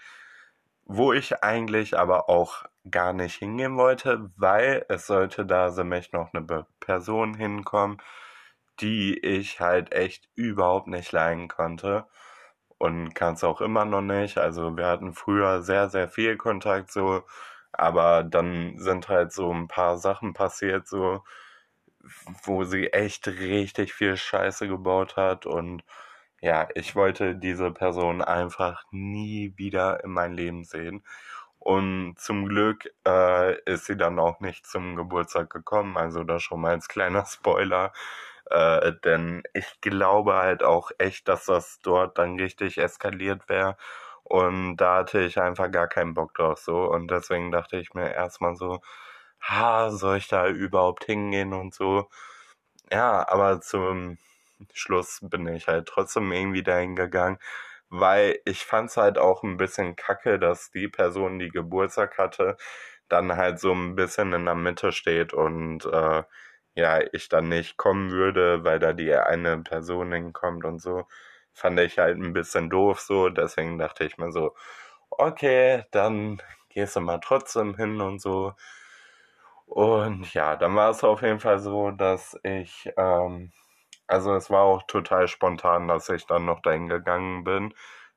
wo 0.85 1.13
ich 1.13 1.43
eigentlich 1.43 1.99
aber 1.99 2.29
auch 2.29 2.65
gar 2.91 3.13
nicht 3.13 3.37
hingehen 3.37 3.77
wollte, 3.77 4.31
weil 4.37 4.85
es 4.89 5.07
sollte 5.07 5.47
da 5.47 5.71
nämlich 5.71 6.13
noch 6.13 6.33
eine 6.33 6.67
Person 6.81 7.35
hinkommen, 7.35 7.99
die 8.81 9.19
ich 9.19 9.61
halt 9.61 9.93
echt 9.93 10.29
überhaupt 10.35 10.89
nicht 10.89 11.13
leiden 11.13 11.49
konnte 11.49 12.07
und 12.79 13.15
kann 13.15 13.35
es 13.35 13.45
auch 13.45 13.61
immer 13.61 13.85
noch 13.85 14.03
nicht. 14.03 14.39
Also 14.39 14.77
wir 14.77 14.87
hatten 14.87 15.13
früher 15.15 15.63
sehr, 15.63 15.91
sehr 15.91 16.09
viel 16.09 16.37
Kontakt 16.37 16.93
so, 16.93 17.25
aber 17.73 18.25
dann 18.25 18.79
sind 18.79 19.09
halt 19.09 19.33
so 19.33 19.53
ein 19.53 19.69
paar 19.69 19.99
Sachen 19.99 20.33
passiert 20.35 20.89
so, 20.89 21.23
wo 22.45 22.65
sie 22.65 22.93
echt 22.93 23.29
richtig 23.29 23.93
viel 23.95 24.17
Scheiße 24.17 24.69
gebaut 24.69 25.17
hat 25.17 25.47
und 25.47 25.85
ja, 26.41 26.69
ich 26.75 26.97
wollte 26.97 27.37
diese 27.37 27.71
Person 27.73 28.23
einfach 28.23 28.85
nie 28.91 29.53
wieder 29.57 30.03
in 30.05 30.11
mein 30.13 30.33
Leben 30.35 30.65
sehen. 30.65 31.05
Und 31.59 32.17
zum 32.19 32.47
Glück 32.49 32.91
äh, 33.07 33.61
ist 33.65 33.87
sie 33.87 33.97
dann 33.97 34.19
auch 34.19 34.41
nicht 34.41 34.67
zum 34.67 34.97
Geburtstag 34.97 35.51
gekommen. 35.51 35.97
Also 35.99 36.25
das 36.25 36.43
schon 36.43 36.61
mal 36.63 36.73
als 36.73 36.89
kleiner 36.89 37.27
Spoiler. 37.27 37.93
Äh, 38.51 38.93
denn 39.05 39.43
ich 39.55 39.81
glaube 39.83 40.35
halt 40.37 40.63
auch 40.65 40.91
echt, 40.99 41.29
dass 41.29 41.47
das 41.47 41.79
dort 41.83 42.19
dann 42.19 42.39
richtig 42.41 42.79
eskaliert 42.79 43.49
wäre. 43.49 43.77
Und 44.25 44.77
da 44.79 44.97
hatte 44.99 45.21
ich 45.21 45.39
einfach 45.41 45.71
gar 45.71 45.89
keinen 45.89 46.15
Bock 46.15 46.35
drauf 46.35 46.59
so. 46.61 46.85
Und 46.91 47.11
deswegen 47.11 47.51
dachte 47.53 47.77
ich 47.79 47.95
mir 47.95 48.13
erstmal 48.15 48.57
so, 48.57 48.81
ha, 49.41 49.91
soll 49.91 50.19
ich 50.19 50.29
da 50.29 50.49
überhaupt 50.49 51.05
hingehen 51.05 51.53
und 51.55 51.75
so. 51.75 52.09
Ja, 52.93 53.29
aber 53.29 53.61
zum 53.61 54.19
Schluss 54.73 55.21
bin 55.23 55.47
ich 55.49 55.69
halt 55.69 55.87
trotzdem 55.89 56.33
irgendwie 56.33 56.63
dahin 56.63 56.97
gegangen, 56.97 57.39
weil 57.89 58.41
ich 58.45 58.65
fand's 58.65 58.97
halt 58.97 59.19
auch 59.19 59.43
ein 59.43 59.57
bisschen 59.57 59.97
kacke, 59.97 60.39
dass 60.39 60.71
die 60.71 60.89
Person, 60.89 61.39
die 61.39 61.49
Geburtstag 61.51 62.19
hatte, 62.19 62.57
dann 63.09 63.37
halt 63.37 63.59
so 63.61 63.73
ein 63.73 63.97
bisschen 63.97 64.33
in 64.33 64.45
der 64.47 64.55
Mitte 64.55 64.93
steht 64.93 65.33
und 65.35 65.85
äh, 65.87 66.23
ja, 66.75 67.01
ich 67.13 67.29
dann 67.29 67.49
nicht 67.49 67.77
kommen 67.77 68.11
würde, 68.13 68.65
weil 68.65 68.79
da 68.79 68.93
die 68.93 69.13
eine 69.15 69.59
Person 69.59 70.13
hinkommt 70.13 70.65
und 70.65 70.81
so. 70.81 71.07
Fand 71.53 71.81
ich 71.81 71.99
halt 71.99 72.19
ein 72.19 72.33
bisschen 72.33 72.71
doof 72.71 73.01
so, 73.01 73.29
deswegen 73.29 73.79
dachte 73.79 74.05
ich 74.05 74.19
mir 74.19 74.31
so, 74.33 74.55
okay, 75.11 75.85
dann 75.93 76.41
gehst 76.71 76.97
du 76.97 77.01
mal 77.01 77.19
trotzdem 77.21 77.77
hin 77.77 78.01
und 78.01 78.21
so. 78.23 78.55
Und 79.67 80.33
ja, 80.35 80.57
dann 80.57 80.75
war 80.75 80.91
es 80.91 81.05
auf 81.05 81.23
jeden 81.23 81.41
Fall 81.41 81.59
so, 81.61 81.91
dass 81.93 82.39
ich 82.43 82.91
ähm, 82.97 83.53
also 84.11 84.35
es 84.35 84.51
war 84.51 84.63
auch 84.63 84.83
total 84.85 85.29
spontan, 85.29 85.89
dass 85.89 86.09
ich 86.09 86.27
dann 86.27 86.45
noch 86.45 86.61
dahin 86.63 86.89
gegangen 86.89 87.45
bin. 87.45 87.75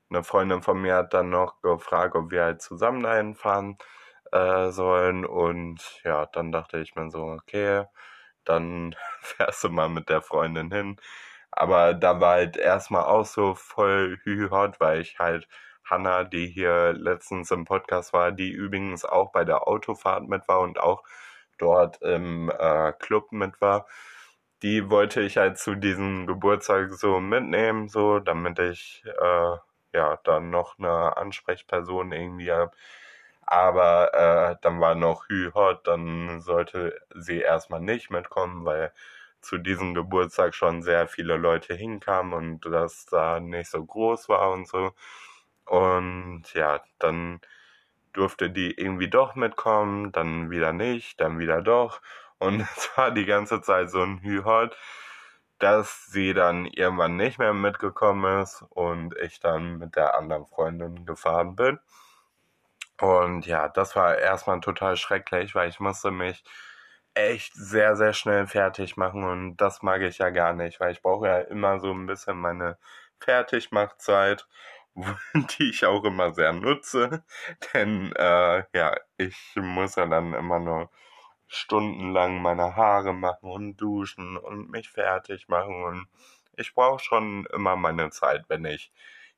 Eine 0.09 0.23
Freundin 0.23 0.61
von 0.63 0.81
mir 0.81 0.95
hat 0.95 1.13
dann 1.13 1.29
noch 1.29 1.61
gefragt, 1.61 2.15
ob 2.15 2.31
wir 2.31 2.43
halt 2.43 2.61
zusammen 2.61 3.03
dahin 3.03 3.35
fahren 3.35 3.77
äh, 4.31 4.69
sollen. 4.71 5.25
Und 5.25 6.01
ja, 6.03 6.25
dann 6.27 6.51
dachte 6.51 6.79
ich 6.79 6.95
mir 6.95 7.09
so, 7.11 7.23
okay, 7.23 7.85
dann 8.45 8.95
fährst 9.21 9.63
du 9.63 9.69
mal 9.69 9.89
mit 9.89 10.09
der 10.09 10.21
Freundin 10.21 10.71
hin. 10.71 10.97
Aber 11.51 11.93
da 11.93 12.19
war 12.19 12.33
halt 12.35 12.57
erstmal 12.57 13.05
auch 13.05 13.25
so 13.25 13.55
voll 13.55 14.19
hot, 14.51 14.79
weil 14.79 15.01
ich 15.01 15.19
halt 15.19 15.47
Hanna, 15.85 16.23
die 16.23 16.47
hier 16.47 16.93
letztens 16.93 17.51
im 17.51 17.65
Podcast 17.65 18.13
war, 18.13 18.31
die 18.31 18.51
übrigens 18.51 19.05
auch 19.05 19.31
bei 19.31 19.45
der 19.45 19.67
Autofahrt 19.67 20.27
mit 20.27 20.47
war 20.47 20.61
und 20.61 20.79
auch 20.79 21.03
dort 21.59 22.01
im 22.01 22.49
äh, 22.49 22.93
Club 22.93 23.31
mit 23.31 23.61
war, 23.61 23.87
die 24.63 24.89
wollte 24.89 25.21
ich 25.21 25.37
halt 25.37 25.57
zu 25.59 25.75
diesem 25.75 26.25
Geburtstag 26.27 26.93
so 26.93 27.19
mitnehmen, 27.19 27.89
so, 27.89 28.19
damit 28.19 28.59
ich 28.59 29.03
äh, 29.05 29.57
ja 29.93 30.17
dann 30.23 30.49
noch 30.49 30.79
eine 30.79 31.17
Ansprechperson 31.17 32.11
irgendwie 32.13 32.51
habe. 32.51 32.71
Aber 33.45 34.13
äh, 34.53 34.57
dann 34.61 34.79
war 34.79 34.95
noch 34.95 35.27
Hü 35.29 35.51
Hot, 35.53 35.87
dann 35.87 36.41
sollte 36.41 36.99
sie 37.15 37.39
erstmal 37.41 37.81
nicht 37.81 38.09
mitkommen, 38.09 38.65
weil 38.65 38.93
zu 39.41 39.57
diesem 39.57 39.93
Geburtstag 39.93 40.55
schon 40.55 40.81
sehr 40.83 41.07
viele 41.07 41.35
Leute 41.37 41.73
hinkamen 41.75 42.33
und 42.33 42.65
das 42.65 43.05
da 43.07 43.39
nicht 43.41 43.69
so 43.69 43.83
groß 43.85 44.29
war 44.29 44.51
und 44.51 44.67
so. 44.67 44.93
Und 45.65 46.43
ja, 46.53 46.81
dann 46.99 47.41
durfte 48.13 48.49
die 48.49 48.71
irgendwie 48.71 49.09
doch 49.09 49.35
mitkommen, 49.35 50.11
dann 50.11 50.51
wieder 50.51 50.73
nicht, 50.73 51.19
dann 51.21 51.39
wieder 51.39 51.61
doch. 51.61 52.01
Und 52.43 52.61
es 52.77 52.89
war 52.95 53.11
die 53.11 53.25
ganze 53.25 53.61
Zeit 53.61 53.89
so 53.89 54.01
ein 54.03 54.21
Hü-Hot, 54.21 54.75
dass 55.59 56.05
sie 56.07 56.33
dann 56.33 56.65
irgendwann 56.65 57.15
nicht 57.15 57.39
mehr 57.39 57.53
mitgekommen 57.53 58.41
ist 58.41 58.63
und 58.69 59.15
ich 59.17 59.39
dann 59.39 59.77
mit 59.77 59.95
der 59.95 60.17
anderen 60.17 60.45
Freundin 60.47 61.05
gefahren 61.05 61.55
bin. 61.55 61.79
Und 62.99 63.45
ja, 63.45 63.69
das 63.69 63.95
war 63.95 64.17
erstmal 64.17 64.59
total 64.61 64.97
schrecklich, 64.97 65.55
weil 65.55 65.69
ich 65.69 65.79
musste 65.79 66.11
mich 66.11 66.43
echt 67.15 67.53
sehr, 67.53 67.95
sehr 67.95 68.13
schnell 68.13 68.47
fertig 68.47 68.97
machen 68.97 69.23
und 69.23 69.57
das 69.57 69.81
mag 69.83 70.01
ich 70.01 70.17
ja 70.17 70.29
gar 70.31 70.53
nicht, 70.53 70.79
weil 70.79 70.91
ich 70.91 71.01
brauche 71.01 71.27
ja 71.27 71.39
immer 71.39 71.79
so 71.79 71.91
ein 71.91 72.07
bisschen 72.07 72.37
meine 72.37 72.77
Fertigmachzeit, 73.19 74.47
die 75.35 75.69
ich 75.69 75.85
auch 75.85 76.03
immer 76.05 76.33
sehr 76.33 76.53
nutze, 76.53 77.23
denn 77.73 78.13
äh, 78.15 78.63
ja, 78.73 78.95
ich 79.17 79.37
muss 79.55 79.95
ja 79.95 80.05
dann 80.07 80.33
immer 80.33 80.59
nur 80.59 80.89
stundenlang 81.53 82.41
meine 82.41 82.75
Haare 82.75 83.13
machen 83.13 83.49
und 83.51 83.77
duschen 83.77 84.37
und 84.37 84.69
mich 84.71 84.89
fertig 84.89 85.47
machen 85.47 85.83
und 85.83 86.07
ich 86.55 86.73
brauche 86.73 87.03
schon 87.03 87.45
immer 87.53 87.75
meine 87.75 88.09
Zeit, 88.11 88.45
wenn 88.47 88.65
ich 88.65 88.91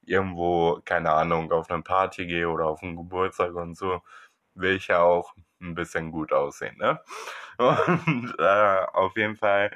irgendwo, 0.04 0.82
keine 0.86 1.12
Ahnung, 1.12 1.52
auf 1.52 1.70
eine 1.72 1.82
Party 1.84 2.26
gehe 2.28 2.50
oder 2.50 2.66
auf 2.68 2.84
einen 2.84 2.96
Geburtstag 2.98 3.56
und 3.56 3.76
so, 3.78 4.02
will 4.56 4.76
ich 4.76 4.88
ja 4.88 5.02
auch 5.02 5.34
ein 5.62 5.76
bisschen 5.76 6.12
gut 6.12 6.32
aussehen, 6.34 6.78
ne? 6.78 7.02
Und 7.58 8.36
äh, 8.40 8.86
auf 8.94 9.16
jeden 9.18 9.38
Fall, 9.38 9.72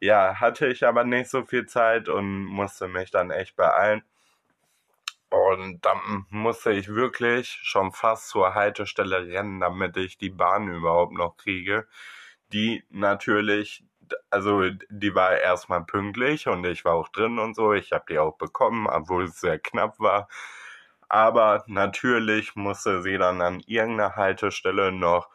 ja, 0.00 0.36
hatte 0.40 0.66
ich 0.68 0.86
aber 0.86 1.04
nicht 1.04 1.30
so 1.30 1.44
viel 1.44 1.66
Zeit 1.66 2.08
und 2.08 2.44
musste 2.44 2.88
mich 2.88 3.10
dann 3.10 3.30
echt 3.30 3.56
beeilen. 3.56 4.02
Und 5.30 5.84
dann 5.84 6.26
musste 6.30 6.72
ich 6.72 6.88
wirklich 6.88 7.60
schon 7.62 7.92
fast 7.92 8.28
zur 8.28 8.54
Haltestelle 8.54 9.26
rennen, 9.26 9.60
damit 9.60 9.96
ich 9.96 10.18
die 10.18 10.30
Bahn 10.30 10.68
überhaupt 10.68 11.12
noch 11.12 11.36
kriege. 11.36 11.86
Die 12.52 12.84
natürlich, 12.90 13.84
also 14.30 14.70
die 14.90 15.14
war 15.14 15.38
erstmal 15.38 15.84
pünktlich 15.84 16.48
und 16.48 16.64
ich 16.64 16.84
war 16.84 16.94
auch 16.94 17.08
drin 17.08 17.38
und 17.38 17.54
so. 17.54 17.74
Ich 17.74 17.92
habe 17.92 18.06
die 18.08 18.18
auch 18.18 18.36
bekommen, 18.38 18.86
obwohl 18.86 19.24
es 19.24 19.40
sehr 19.40 19.58
knapp 19.58 20.00
war. 20.00 20.28
Aber 21.08 21.64
natürlich 21.66 22.56
musste 22.56 23.02
sie 23.02 23.18
dann 23.18 23.40
an 23.42 23.60
irgendeiner 23.66 24.16
Haltestelle 24.16 24.92
noch 24.92 25.28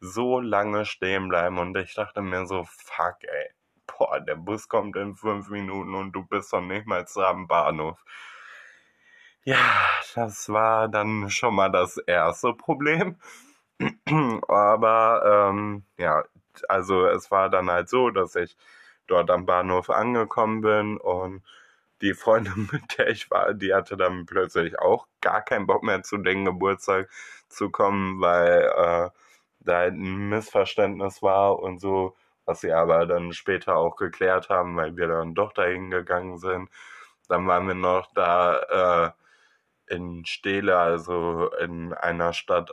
so 0.00 0.40
lange 0.40 0.84
stehen 0.84 1.28
bleiben 1.28 1.58
und 1.58 1.76
ich 1.76 1.94
dachte 1.94 2.22
mir 2.22 2.46
so, 2.46 2.64
fuck 2.64 3.16
ey, 3.22 3.50
boah, 3.86 4.20
der 4.20 4.36
Bus 4.36 4.68
kommt 4.68 4.96
in 4.96 5.14
fünf 5.14 5.48
Minuten 5.48 5.94
und 5.94 6.12
du 6.12 6.24
bist 6.26 6.52
doch 6.52 6.60
nicht 6.60 6.86
mal 6.86 7.04
am 7.16 7.46
Bahnhof. 7.48 8.04
Ja, 9.48 9.58
das 10.16 10.48
war 10.48 10.88
dann 10.88 11.30
schon 11.30 11.54
mal 11.54 11.70
das 11.70 11.98
erste 11.98 12.52
Problem. 12.52 13.16
Aber 14.48 15.50
ähm, 15.50 15.84
ja, 15.98 16.24
also 16.68 17.06
es 17.06 17.30
war 17.30 17.48
dann 17.50 17.70
halt 17.70 17.88
so, 17.88 18.10
dass 18.10 18.34
ich 18.36 18.56
dort 19.06 19.30
am 19.30 19.46
Bahnhof 19.46 19.90
angekommen 19.90 20.62
bin 20.62 20.96
und 20.98 21.42
die 22.02 22.14
Freundin, 22.14 22.68
mit 22.72 22.98
der 22.98 23.08
ich 23.10 23.30
war, 23.30 23.54
die 23.54 23.72
hatte 23.74 23.96
dann 23.96 24.26
plötzlich 24.26 24.78
auch 24.80 25.06
gar 25.20 25.42
keinen 25.42 25.66
Bock 25.66 25.82
mehr 25.84 26.02
zu 26.02 26.18
den 26.18 26.44
Geburtstag 26.44 27.08
zu 27.48 27.70
kommen, 27.70 28.20
weil 28.20 28.62
äh, 28.76 29.10
da 29.60 29.76
halt 29.78 29.94
ein 29.94 30.28
Missverständnis 30.30 31.22
war 31.22 31.58
und 31.60 31.80
so, 31.80 32.16
was 32.46 32.60
sie 32.62 32.72
aber 32.72 33.06
dann 33.06 33.32
später 33.32 33.76
auch 33.76 33.96
geklärt 33.96 34.48
haben, 34.50 34.76
weil 34.76 34.96
wir 34.96 35.08
dann 35.08 35.34
doch 35.34 35.52
dahin 35.52 35.90
gegangen 35.90 36.38
sind. 36.38 36.68
Dann 37.28 37.46
waren 37.46 37.66
wir 37.68 37.74
noch 37.74 38.12
da 38.14 39.08
äh, 39.08 39.12
in 39.88 40.24
Stele, 40.26 40.78
also 40.78 41.50
in 41.60 41.92
einer 41.94 42.32
Stadt 42.32 42.70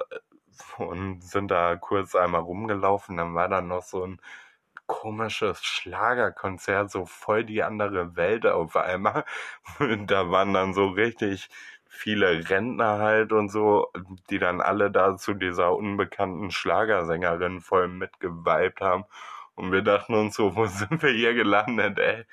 und 0.77 1.23
sind 1.23 1.49
da 1.51 1.75
kurz 1.75 2.15
einmal 2.15 2.41
rumgelaufen. 2.41 3.17
Dann 3.17 3.35
war 3.35 3.49
da 3.49 3.61
noch 3.61 3.83
so 3.83 4.05
ein 4.05 4.19
komisches 4.87 5.63
Schlagerkonzert, 5.63 6.91
so 6.91 7.05
voll 7.05 7.45
die 7.45 7.63
andere 7.63 8.15
Welt 8.15 8.45
auf 8.45 8.75
einmal. 8.75 9.25
da 10.07 10.29
waren 10.31 10.53
dann 10.53 10.73
so 10.73 10.87
richtig 10.89 11.49
viele 11.87 12.49
Rentner 12.49 12.99
halt 12.99 13.31
und 13.33 13.49
so, 13.49 13.91
die 14.29 14.39
dann 14.39 14.61
alle 14.61 14.91
da 14.91 15.15
zu 15.17 15.33
dieser 15.35 15.75
unbekannten 15.75 16.51
Schlagersängerin 16.51 17.61
voll 17.61 17.87
mitgeweibt 17.87 18.81
haben. 18.81 19.05
Und 19.55 19.71
wir 19.71 19.83
dachten 19.83 20.15
uns 20.15 20.35
so, 20.35 20.55
wo 20.55 20.65
sind 20.67 21.01
wir 21.03 21.11
hier 21.11 21.33
gelandet, 21.33 21.99
ey? 21.99 22.25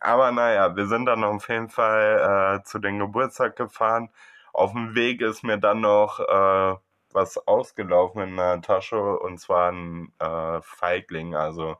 Aber 0.00 0.32
naja, 0.32 0.74
wir 0.76 0.86
sind 0.86 1.06
dann 1.06 1.24
auf 1.24 1.48
jeden 1.48 1.68
Fall 1.68 2.60
äh, 2.60 2.64
zu 2.64 2.78
dem 2.78 2.98
Geburtstag 2.98 3.56
gefahren. 3.56 4.10
Auf 4.52 4.72
dem 4.72 4.94
Weg 4.94 5.20
ist 5.20 5.44
mir 5.44 5.58
dann 5.58 5.80
noch 5.82 6.20
äh, 6.20 6.76
was 7.12 7.38
ausgelaufen 7.46 8.22
in 8.22 8.36
der 8.36 8.62
Tasche 8.62 9.18
und 9.18 9.38
zwar 9.38 9.72
ein 9.72 10.12
äh, 10.18 10.60
Feigling, 10.62 11.34
also 11.34 11.76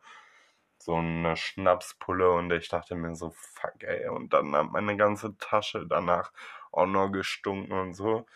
so 0.79 0.97
eine 0.97 1.37
Schnapspulle 1.37 2.31
und 2.33 2.51
ich 2.53 2.69
dachte 2.69 2.95
mir 2.95 3.15
so, 3.15 3.31
fuck 3.31 3.83
ey, 3.83 4.09
und 4.09 4.33
dann 4.33 4.55
hat 4.57 4.73
meine 4.73 4.97
ganze 4.97 5.37
Tasche 5.39 5.87
danach 5.87 6.33
auch 6.73 6.87
noch 6.87 7.11
gestunken 7.11 7.73
und 7.79 7.95
so. 7.95 8.27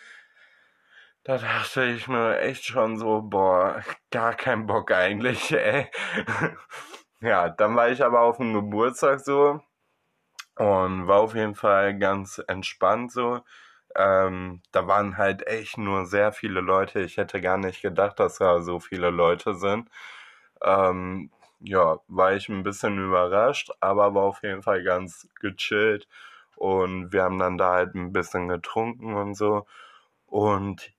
Da 1.24 1.38
dachte 1.38 1.84
ich 1.86 2.06
mir 2.08 2.38
echt 2.40 2.64
schon 2.64 2.98
so, 2.98 3.22
boah, 3.22 3.82
gar 4.10 4.34
kein 4.34 4.66
Bock 4.66 4.92
eigentlich, 4.92 5.52
ey. 5.56 5.90
ja, 7.20 7.48
dann 7.48 7.76
war 7.76 7.88
ich 7.90 8.04
aber 8.04 8.20
auf 8.20 8.36
dem 8.38 8.52
Geburtstag 8.54 9.20
so 9.20 9.60
und 10.56 11.06
war 11.08 11.20
auf 11.20 11.34
jeden 11.34 11.54
Fall 11.54 11.98
ganz 11.98 12.42
entspannt 12.48 13.12
so. 13.12 13.40
Ähm, 13.96 14.62
da 14.72 14.86
waren 14.88 15.16
halt 15.18 15.46
echt 15.46 15.78
nur 15.78 16.06
sehr 16.06 16.32
viele 16.32 16.60
Leute. 16.60 17.00
Ich 17.02 17.16
hätte 17.16 17.40
gar 17.40 17.58
nicht 17.58 17.82
gedacht, 17.82 18.18
dass 18.20 18.38
da 18.38 18.62
so 18.62 18.80
viele 18.80 19.10
Leute 19.10 19.54
sind. 19.54 19.88
Ähm, 20.62 21.30
ja, 21.60 21.98
war 22.08 22.34
ich 22.34 22.48
ein 22.48 22.62
bisschen 22.64 22.98
überrascht, 23.04 23.70
aber 23.80 24.14
war 24.14 24.24
auf 24.24 24.42
jeden 24.42 24.62
Fall 24.62 24.82
ganz 24.84 25.28
gechillt. 25.40 26.08
Und 26.56 27.12
wir 27.12 27.22
haben 27.24 27.38
dann 27.38 27.58
da 27.58 27.72
halt 27.74 27.94
ein 27.94 28.12
bisschen 28.12 28.48
getrunken 28.48 29.14
und 29.14 29.34
so. 29.34 29.66
Und 30.26 30.92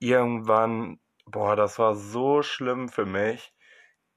irgendwann, 0.00 1.00
boah, 1.26 1.56
das 1.56 1.78
war 1.78 1.94
so 1.94 2.42
schlimm 2.42 2.88
für 2.88 3.06
mich, 3.06 3.54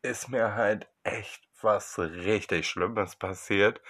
ist 0.03 0.29
mir 0.29 0.55
halt 0.55 0.89
echt 1.03 1.43
was 1.61 1.99
richtig 1.99 2.67
Schlimmes 2.69 3.15
passiert. 3.15 3.81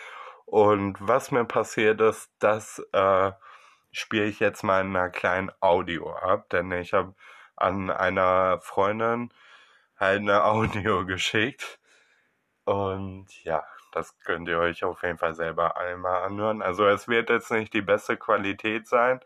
Und 0.45 0.97
was 0.99 1.31
mir 1.31 1.45
passiert 1.45 2.01
ist, 2.01 2.31
das 2.39 2.79
äh, 2.93 3.31
spiele 3.91 4.25
ich 4.25 4.39
jetzt 4.39 4.63
mal 4.63 4.81
in 4.81 4.95
einer 4.95 5.09
kleinen 5.09 5.51
Audio 5.61 6.13
ab, 6.13 6.49
denn 6.49 6.71
ich 6.71 6.93
habe 6.93 7.15
an 7.55 7.89
einer 7.89 8.59
Freundin 8.61 9.33
halt 9.97 10.21
eine 10.21 10.43
Audio 10.45 11.05
geschickt. 11.05 11.79
Und 12.65 13.27
ja, 13.43 13.65
das 13.91 14.17
könnt 14.19 14.47
ihr 14.49 14.59
euch 14.59 14.83
auf 14.83 15.03
jeden 15.03 15.17
Fall 15.17 15.35
selber 15.35 15.77
einmal 15.77 16.23
anhören. 16.23 16.61
Also 16.61 16.87
es 16.87 17.07
wird 17.07 17.29
jetzt 17.29 17.51
nicht 17.51 17.73
die 17.73 17.81
beste 17.81 18.17
Qualität 18.17 18.87
sein, 18.87 19.19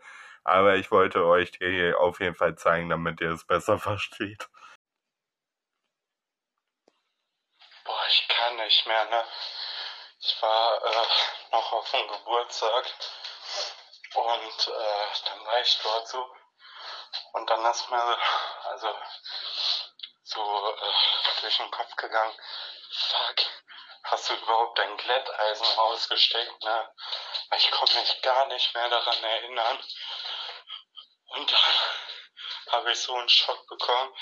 aber 0.44 0.76
ich 0.76 0.90
wollte 0.90 1.24
euch 1.24 1.52
die 1.52 1.94
auf 1.94 2.20
jeden 2.20 2.34
Fall 2.34 2.56
zeigen, 2.56 2.90
damit 2.90 3.20
ihr 3.20 3.32
es 3.32 3.44
besser 3.44 3.78
versteht. 3.78 4.48
Boah, 7.84 8.04
ich 8.08 8.28
kann 8.28 8.56
nicht 8.56 8.86
mehr, 8.86 9.04
ne? 9.10 9.22
Ich 10.28 10.42
war 10.42 10.84
äh, 10.84 11.06
noch 11.52 11.72
auf 11.72 11.90
dem 11.90 12.06
Geburtstag 12.06 12.84
und 14.14 14.68
äh, 14.68 15.06
dann 15.24 15.46
war 15.46 15.60
ich 15.60 15.78
dort 15.82 16.06
so 16.06 16.36
und 17.32 17.48
dann 17.48 17.64
ist 17.64 17.88
mir 17.88 18.18
also 18.64 18.94
so 20.24 20.76
äh, 20.76 21.40
durch 21.40 21.56
den 21.56 21.70
Kopf 21.70 21.96
gegangen, 21.96 22.38
fuck, 22.90 23.36
hast 24.04 24.28
du 24.28 24.34
überhaupt 24.34 24.78
dein 24.78 24.98
Glätteisen 24.98 25.78
ausgesteckt, 25.78 26.62
ne? 26.62 26.94
Ich 27.56 27.70
konnte 27.70 27.98
mich 27.98 28.20
gar 28.20 28.46
nicht 28.48 28.74
mehr 28.74 28.90
daran 28.90 29.24
erinnern. 29.24 29.82
Und 31.28 31.50
dann 31.50 31.74
habe 32.72 32.92
ich 32.92 33.00
so 33.00 33.14
einen 33.14 33.30
Schock 33.30 33.66
bekommen 33.66 34.14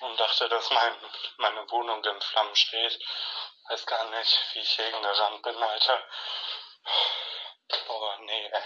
und 0.00 0.20
dachte, 0.20 0.48
dass 0.48 0.70
mein, 0.70 0.96
meine 1.38 1.68
Wohnung 1.70 2.04
in 2.04 2.20
Flammen 2.20 2.54
steht. 2.54 3.00
Weiß 3.68 3.86
gar 3.86 4.04
nicht, 4.10 4.40
wie 4.52 4.60
ich 4.60 4.72
hingerannt 4.72 5.42
bin, 5.42 5.62
Alter. 5.62 6.02
Oh, 7.88 8.12
nee, 8.20 8.46
ey. 8.46 8.62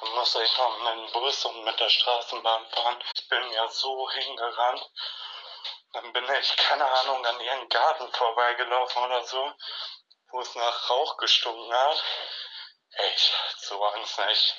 Dann 0.00 0.10
musste 0.10 0.42
ich 0.42 0.58
noch 0.58 0.78
mit 0.78 0.92
dem 0.92 1.12
Bus 1.12 1.44
und 1.44 1.64
mit 1.64 1.78
der 1.78 1.88
Straßenbahn 1.88 2.66
fahren. 2.70 3.02
Ich 3.14 3.28
bin 3.28 3.52
ja 3.52 3.68
so 3.68 4.10
hingerannt 4.10 4.84
dann 5.92 6.12
bin 6.12 6.24
ich, 6.40 6.56
keine 6.56 6.86
Ahnung, 6.86 7.24
an 7.24 7.40
ihren 7.40 7.68
Garten 7.68 8.12
vorbeigelaufen 8.12 9.02
oder 9.04 9.24
so, 9.24 9.52
wo 10.30 10.40
es 10.40 10.54
nach 10.54 10.90
Rauch 10.90 11.16
gestunken 11.16 11.72
hat. 11.72 12.04
Ey, 12.90 13.12
ich 13.14 13.32
hatte 13.32 13.66
so 13.66 13.84
Angst, 13.84 14.18
ne? 14.18 14.30
Ich 14.32 14.54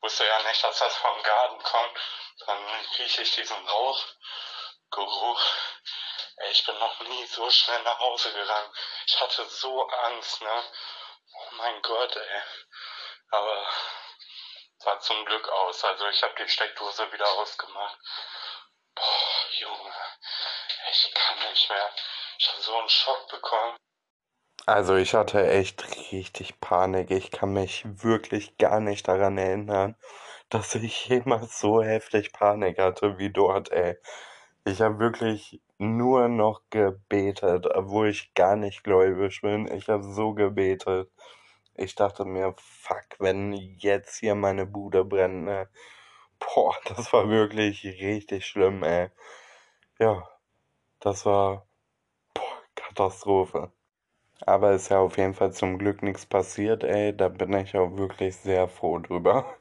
wusste 0.00 0.26
ja 0.26 0.42
nicht, 0.42 0.62
dass 0.62 0.78
das 0.78 0.96
vom 0.96 1.22
Garten 1.22 1.62
kommt. 1.62 1.98
Dann 2.46 2.58
rieche 2.98 3.22
ich 3.22 3.34
diesen 3.34 3.68
Rauchgeruch. 3.68 5.42
Ich 6.50 6.66
bin 6.66 6.78
noch 6.78 7.00
nie 7.00 7.26
so 7.26 7.48
schnell 7.50 7.82
nach 7.82 7.98
Hause 7.98 8.32
gegangen. 8.32 8.70
Ich 9.06 9.20
hatte 9.20 9.44
so 9.46 9.88
Angst, 9.88 10.42
ne? 10.42 10.62
Oh 11.34 11.54
mein 11.56 11.80
Gott, 11.82 12.16
ey. 12.16 12.42
Aber 13.30 13.66
sah 14.78 14.98
zum 15.00 15.24
Glück 15.24 15.48
aus. 15.48 15.84
Also 15.84 16.06
ich 16.08 16.22
habe 16.22 16.34
die 16.42 16.48
Steckdose 16.48 17.10
wieder 17.12 17.28
ausgemacht. 17.38 17.98
Boah, 18.94 19.50
Junge. 19.52 19.94
Ich 20.90 21.14
kann 21.14 21.50
nicht 21.50 21.70
mehr. 21.70 21.90
Ich 22.38 22.48
habe 22.48 22.60
so 22.60 22.76
einen 22.76 22.88
Schock 22.88 23.28
bekommen. 23.28 23.76
Also 24.66 24.96
ich 24.96 25.14
hatte 25.14 25.48
echt 25.48 25.82
richtig 26.12 26.60
Panik. 26.60 27.10
Ich 27.10 27.30
kann 27.30 27.52
mich 27.52 27.82
wirklich 27.84 28.56
gar 28.58 28.80
nicht 28.80 29.08
daran 29.08 29.38
erinnern, 29.38 29.96
dass 30.50 30.74
ich 30.74 31.06
jemals 31.06 31.58
so 31.58 31.82
heftig 31.82 32.32
Panik 32.32 32.78
hatte 32.78 33.18
wie 33.18 33.32
dort, 33.32 33.70
ey. 33.70 33.98
Ich 34.64 34.80
habe 34.80 34.98
wirklich 35.00 35.60
nur 35.82 36.28
noch 36.28 36.62
gebetet, 36.70 37.66
obwohl 37.66 38.08
ich 38.08 38.34
gar 38.34 38.56
nicht 38.56 38.84
gläubig 38.84 39.42
bin. 39.42 39.66
Ich 39.72 39.88
habe 39.88 40.02
so 40.04 40.32
gebetet. 40.34 41.10
Ich 41.74 41.94
dachte 41.94 42.24
mir, 42.24 42.54
fuck, 42.58 43.06
wenn 43.18 43.52
jetzt 43.52 44.18
hier 44.18 44.34
meine 44.34 44.66
Bude 44.66 45.04
brennt, 45.04 45.44
ne? 45.44 45.68
Boah, 46.40 46.76
das 46.86 47.12
war 47.12 47.28
wirklich 47.30 47.84
richtig 47.84 48.46
schlimm, 48.46 48.82
ey. 48.84 49.10
Ja, 49.98 50.28
das 51.00 51.26
war 51.26 51.66
boah, 52.34 52.62
Katastrophe. 52.76 53.72
Aber 54.46 54.72
ist 54.72 54.90
ja 54.90 54.98
auf 55.00 55.18
jeden 55.18 55.34
Fall 55.34 55.52
zum 55.52 55.78
Glück 55.78 56.02
nichts 56.02 56.26
passiert, 56.26 56.84
ey. 56.84 57.16
Da 57.16 57.28
bin 57.28 57.52
ich 57.54 57.76
auch 57.76 57.96
wirklich 57.96 58.36
sehr 58.36 58.68
froh 58.68 58.98
drüber. 58.98 59.56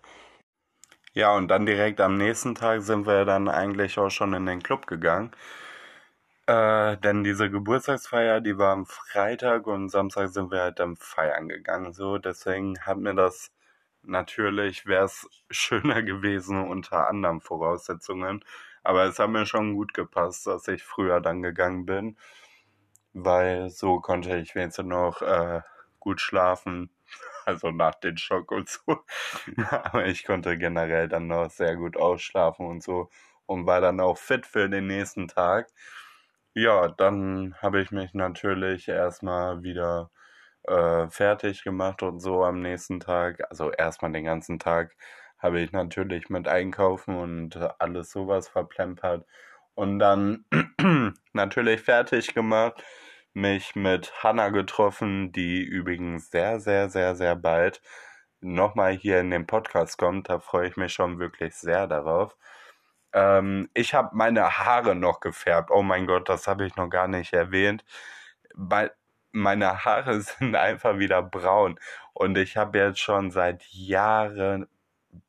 Ja, 1.13 1.35
und 1.35 1.49
dann 1.49 1.65
direkt 1.65 1.99
am 2.01 2.17
nächsten 2.17 2.55
Tag 2.55 2.81
sind 2.81 3.05
wir 3.05 3.25
dann 3.25 3.49
eigentlich 3.49 3.97
auch 3.97 4.09
schon 4.09 4.33
in 4.33 4.45
den 4.45 4.63
Club 4.63 4.87
gegangen. 4.87 5.31
Äh, 6.51 6.97
denn 6.97 7.23
diese 7.23 7.49
Geburtstagsfeier, 7.49 8.41
die 8.41 8.57
war 8.57 8.73
am 8.73 8.85
Freitag 8.85 9.67
und 9.67 9.87
Samstag 9.89 10.29
sind 10.29 10.51
wir 10.51 10.61
halt 10.61 10.79
dann 10.79 10.97
feiern 10.97 11.47
gegangen. 11.47 11.93
So, 11.93 12.17
deswegen 12.17 12.77
hat 12.81 12.97
mir 12.97 13.13
das 13.15 13.51
natürlich, 14.03 14.85
wäre 14.85 15.05
es 15.05 15.29
schöner 15.49 16.03
gewesen 16.03 16.67
unter 16.67 17.07
anderen 17.07 17.39
Voraussetzungen. 17.41 18.43
Aber 18.83 19.05
es 19.05 19.17
hat 19.19 19.29
mir 19.29 19.45
schon 19.45 19.75
gut 19.75 19.93
gepasst, 19.93 20.45
dass 20.47 20.67
ich 20.67 20.83
früher 20.83 21.21
dann 21.21 21.41
gegangen 21.41 21.85
bin. 21.85 22.17
Weil 23.13 23.69
so 23.69 23.99
konnte 24.01 24.37
ich 24.37 24.55
wenigstens 24.55 24.87
noch 24.87 25.21
äh, 25.21 25.61
gut 25.99 26.21
schlafen 26.21 26.89
also 27.45 27.71
nach 27.71 27.95
dem 27.95 28.17
Schock 28.17 28.51
und 28.51 28.69
so. 28.69 29.05
Aber 29.71 30.05
ich 30.07 30.25
konnte 30.25 30.57
generell 30.57 31.07
dann 31.07 31.27
noch 31.27 31.49
sehr 31.49 31.75
gut 31.77 31.97
ausschlafen 31.97 32.65
und 32.67 32.83
so 32.83 33.09
und 33.45 33.65
war 33.65 33.81
dann 33.81 33.99
auch 34.01 34.17
fit 34.17 34.45
für 34.45 34.69
den 34.69 34.87
nächsten 34.87 35.27
Tag. 35.27 35.69
Ja, 36.55 36.89
dann 36.89 37.55
habe 37.61 37.81
ich 37.81 37.91
mich 37.91 38.13
natürlich 38.13 38.87
erstmal 38.89 39.63
wieder 39.63 40.11
äh, 40.63 41.07
fertig 41.09 41.63
gemacht 41.63 42.03
und 42.03 42.19
so 42.19 42.43
am 42.43 42.61
nächsten 42.61 42.99
Tag. 42.99 43.41
Also 43.49 43.71
erstmal 43.71 44.11
den 44.11 44.25
ganzen 44.25 44.59
Tag 44.59 44.95
habe 45.39 45.61
ich 45.61 45.71
natürlich 45.71 46.29
mit 46.29 46.47
Einkaufen 46.47 47.17
und 47.17 47.57
alles 47.79 48.11
sowas 48.11 48.47
verplempert 48.49 49.25
und 49.75 49.99
dann 49.99 50.45
natürlich 51.33 51.81
fertig 51.81 52.33
gemacht 52.33 52.83
mich 53.33 53.75
mit 53.75 54.11
Hanna 54.23 54.49
getroffen, 54.49 55.31
die 55.31 55.63
übrigens 55.63 56.31
sehr, 56.31 56.59
sehr, 56.59 56.89
sehr, 56.89 57.15
sehr 57.15 57.35
bald 57.35 57.81
nochmal 58.41 58.91
hier 58.93 59.19
in 59.21 59.31
den 59.31 59.47
Podcast 59.47 59.97
kommt. 59.97 60.29
Da 60.29 60.39
freue 60.39 60.67
ich 60.67 60.77
mich 60.77 60.93
schon 60.93 61.19
wirklich 61.19 61.55
sehr 61.55 61.87
darauf. 61.87 62.35
Ähm, 63.13 63.69
ich 63.73 63.93
habe 63.93 64.15
meine 64.15 64.59
Haare 64.59 64.95
noch 64.95 65.19
gefärbt. 65.19 65.71
Oh 65.71 65.81
mein 65.83 66.07
Gott, 66.07 66.29
das 66.29 66.47
habe 66.47 66.65
ich 66.65 66.75
noch 66.75 66.89
gar 66.89 67.07
nicht 67.07 67.33
erwähnt. 67.33 67.83
Bei, 68.55 68.91
meine 69.31 69.85
Haare 69.85 70.21
sind 70.21 70.55
einfach 70.55 70.97
wieder 70.99 71.21
braun. 71.23 71.79
Und 72.13 72.37
ich 72.37 72.57
habe 72.57 72.79
jetzt 72.79 72.99
schon 72.99 73.31
seit 73.31 73.63
Jahren 73.71 74.67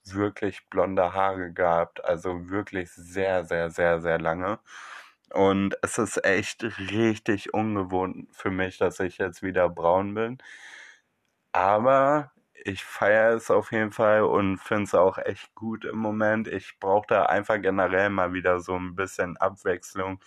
wirklich 0.04 0.68
blonde 0.70 1.12
Haare 1.14 1.52
gehabt. 1.52 2.04
Also 2.04 2.50
wirklich 2.50 2.90
sehr, 2.92 3.44
sehr, 3.44 3.70
sehr, 3.70 4.00
sehr 4.00 4.18
lange. 4.18 4.58
Und 5.32 5.76
es 5.82 5.98
ist 5.98 6.24
echt 6.24 6.64
richtig 6.92 7.54
ungewohnt 7.54 8.28
für 8.32 8.50
mich, 8.50 8.78
dass 8.78 9.00
ich 9.00 9.18
jetzt 9.18 9.42
wieder 9.42 9.68
braun 9.68 10.14
bin. 10.14 10.38
Aber 11.52 12.31
ich 12.64 12.84
feiere 12.84 13.34
es 13.36 13.50
auf 13.50 13.72
jeden 13.72 13.92
Fall 13.92 14.22
und 14.22 14.58
finde 14.58 14.84
es 14.84 14.94
auch 14.94 15.18
echt 15.18 15.54
gut 15.54 15.84
im 15.84 15.98
Moment. 15.98 16.48
Ich 16.48 16.78
brauche 16.80 17.06
da 17.08 17.24
einfach 17.26 17.60
generell 17.60 18.10
mal 18.10 18.32
wieder 18.34 18.60
so 18.60 18.74
ein 18.76 18.94
bisschen 18.96 19.36
Abwechslung 19.36 20.20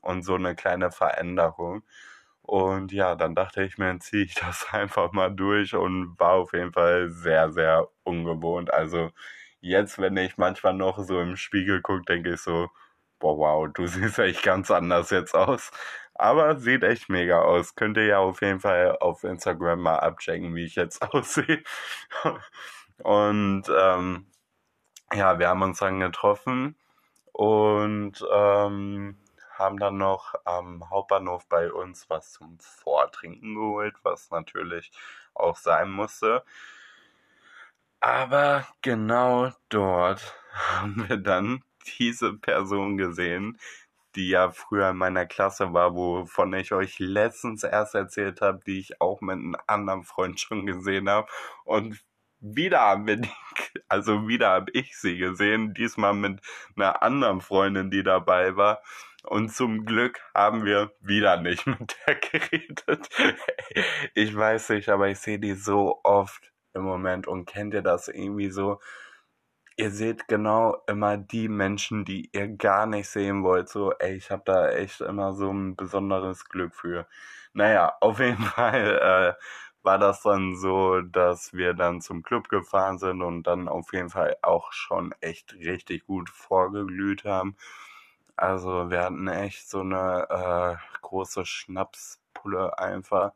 und 0.00 0.22
so 0.24 0.34
eine 0.36 0.54
kleine 0.56 0.90
Veränderung. 0.92 1.82
Und 2.42 2.92
ja, 2.92 3.16
dann 3.16 3.34
dachte 3.34 3.62
ich 3.64 3.78
mir, 3.78 3.98
ziehe 4.00 4.24
ich 4.24 4.34
das 4.36 4.66
einfach 4.72 5.12
mal 5.12 5.30
durch 5.34 5.74
und 5.74 6.18
war 6.18 6.32
auf 6.34 6.52
jeden 6.52 6.72
Fall 6.72 7.10
sehr, 7.10 7.50
sehr 7.52 7.88
ungewohnt. 8.04 8.72
Also 8.72 9.10
jetzt, 9.60 9.98
wenn 9.98 10.16
ich 10.16 10.36
manchmal 10.38 10.74
noch 10.74 10.98
so 11.04 11.20
im 11.20 11.36
Spiegel 11.36 11.82
gucke, 11.82 12.04
denke 12.04 12.34
ich 12.34 12.40
so, 12.40 12.68
boah, 13.18 13.36
wow, 13.38 13.68
du 13.72 13.86
siehst 13.88 14.18
echt 14.18 14.42
ganz 14.42 14.70
anders 14.70 15.10
jetzt 15.10 15.34
aus. 15.34 15.70
Aber 16.18 16.58
sieht 16.58 16.82
echt 16.82 17.08
mega 17.08 17.42
aus. 17.42 17.74
Könnt 17.74 17.96
ihr 17.98 18.06
ja 18.06 18.18
auf 18.18 18.40
jeden 18.40 18.60
Fall 18.60 18.96
auf 18.98 19.24
Instagram 19.24 19.80
mal 19.82 19.98
abchecken, 19.98 20.54
wie 20.54 20.64
ich 20.64 20.74
jetzt 20.74 21.02
aussehe. 21.14 21.62
Und 22.98 23.64
ähm, 23.68 24.26
ja, 25.12 25.38
wir 25.38 25.48
haben 25.48 25.62
uns 25.62 25.78
dann 25.78 26.00
getroffen 26.00 26.76
und 27.32 28.24
ähm, 28.32 29.16
haben 29.50 29.78
dann 29.78 29.98
noch 29.98 30.34
am 30.44 30.88
Hauptbahnhof 30.90 31.46
bei 31.48 31.70
uns 31.72 32.08
was 32.08 32.32
zum 32.32 32.58
Vortrinken 32.60 33.54
geholt, 33.54 33.94
was 34.02 34.30
natürlich 34.30 34.90
auch 35.34 35.56
sein 35.56 35.90
musste. 35.90 36.44
Aber 38.00 38.66
genau 38.82 39.52
dort 39.68 40.34
haben 40.52 41.08
wir 41.08 41.16
dann 41.18 41.62
diese 41.98 42.34
Person 42.34 42.96
gesehen, 42.96 43.58
die 44.16 44.28
ja 44.30 44.50
früher 44.50 44.90
in 44.90 44.96
meiner 44.96 45.26
Klasse 45.26 45.72
war, 45.72 45.94
wovon 45.94 46.52
ich 46.54 46.72
euch 46.72 46.98
letztens 46.98 47.62
erst 47.62 47.94
erzählt 47.94 48.40
habe, 48.40 48.60
die 48.66 48.80
ich 48.80 49.00
auch 49.00 49.20
mit 49.20 49.34
einem 49.34 49.56
anderen 49.66 50.04
Freund 50.04 50.40
schon 50.40 50.66
gesehen 50.66 51.08
habe. 51.08 51.28
Und 51.64 52.04
wieder 52.40 52.80
haben 52.80 53.06
wir 53.06 53.16
die, 53.16 53.30
also 53.88 54.26
wieder 54.28 54.50
habe 54.50 54.70
ich 54.72 54.96
sie 54.98 55.18
gesehen, 55.18 55.74
diesmal 55.74 56.14
mit 56.14 56.40
einer 56.76 57.02
anderen 57.02 57.40
Freundin, 57.40 57.90
die 57.90 58.02
dabei 58.02 58.56
war. 58.56 58.82
Und 59.24 59.52
zum 59.52 59.84
Glück 59.84 60.20
haben 60.34 60.64
wir 60.64 60.92
wieder 61.00 61.36
nicht 61.40 61.66
mit 61.66 61.96
der 62.06 62.14
geredet. 62.14 63.08
Ich 64.14 64.36
weiß 64.36 64.70
nicht, 64.70 64.88
aber 64.88 65.08
ich 65.08 65.18
sehe 65.18 65.38
die 65.38 65.54
so 65.54 66.00
oft 66.04 66.52
im 66.74 66.82
Moment 66.82 67.26
und 67.26 67.46
kennt 67.46 67.74
ihr 67.74 67.82
das 67.82 68.08
irgendwie 68.08 68.50
so? 68.50 68.80
Ihr 69.76 69.90
seht 69.90 70.28
genau 70.28 70.82
immer 70.86 71.16
die 71.18 71.48
Menschen, 71.48 72.04
die 72.04 72.30
ihr 72.32 72.48
gar 72.48 72.86
nicht 72.86 73.08
sehen 73.08 73.42
wollt. 73.44 73.68
So, 73.68 73.92
ey, 73.92 74.14
ich 74.16 74.30
habe 74.30 74.42
da 74.44 74.70
echt 74.70 75.00
immer 75.00 75.34
so 75.34 75.50
ein 75.52 75.76
besonderes 75.76 76.46
Glück 76.46 76.74
für. 76.74 77.06
Naja, 77.52 77.94
auf 78.00 78.20
jeden 78.20 78.36
Fall 78.44 79.36
äh, 79.38 79.42
war 79.82 79.98
das 79.98 80.22
dann 80.22 80.56
so, 80.56 81.00
dass 81.02 81.52
wir 81.54 81.74
dann 81.74 82.00
zum 82.00 82.22
Club 82.22 82.48
gefahren 82.48 82.98
sind 82.98 83.22
und 83.22 83.44
dann 83.44 83.68
auf 83.68 83.92
jeden 83.92 84.10
Fall 84.10 84.36
auch 84.42 84.72
schon 84.72 85.14
echt 85.20 85.54
richtig 85.54 86.06
gut 86.06 86.30
vorgeglüht 86.30 87.24
haben. 87.24 87.56
Also 88.36 88.90
wir 88.90 89.02
hatten 89.04 89.28
echt 89.28 89.68
so 89.70 89.80
eine 89.80 90.26
äh, 90.30 90.98
große 91.02 91.46
Schnapspulle 91.46 92.78
einfach. 92.78 93.32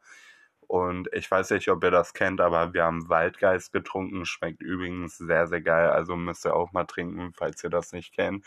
Und 0.70 1.08
ich 1.12 1.28
weiß 1.28 1.50
nicht, 1.50 1.68
ob 1.68 1.82
ihr 1.82 1.90
das 1.90 2.14
kennt, 2.14 2.40
aber 2.40 2.72
wir 2.72 2.84
haben 2.84 3.08
Waldgeist 3.08 3.72
getrunken. 3.72 4.24
Schmeckt 4.24 4.62
übrigens 4.62 5.18
sehr, 5.18 5.48
sehr 5.48 5.60
geil. 5.60 5.90
Also 5.90 6.14
müsst 6.14 6.46
ihr 6.46 6.54
auch 6.54 6.70
mal 6.70 6.84
trinken, 6.84 7.32
falls 7.34 7.64
ihr 7.64 7.70
das 7.70 7.92
nicht 7.92 8.14
kennt. 8.14 8.44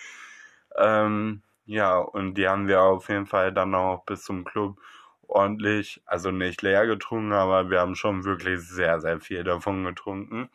Ähm, 0.77 1.41
ja, 1.65 1.97
und 1.97 2.35
die 2.35 2.47
haben 2.47 2.69
wir 2.69 2.81
auf 2.81 3.09
jeden 3.09 3.25
Fall 3.25 3.51
dann 3.51 3.75
auch 3.75 4.05
bis 4.05 4.23
zum 4.23 4.45
Club 4.45 4.79
ordentlich, 5.27 6.01
also 6.05 6.31
nicht 6.31 6.61
leer 6.61 6.87
getrunken, 6.87 7.33
aber 7.33 7.69
wir 7.69 7.81
haben 7.81 7.95
schon 7.95 8.23
wirklich 8.23 8.61
sehr, 8.61 9.01
sehr 9.01 9.19
viel 9.19 9.43
davon 9.43 9.83
getrunken. 9.83 10.49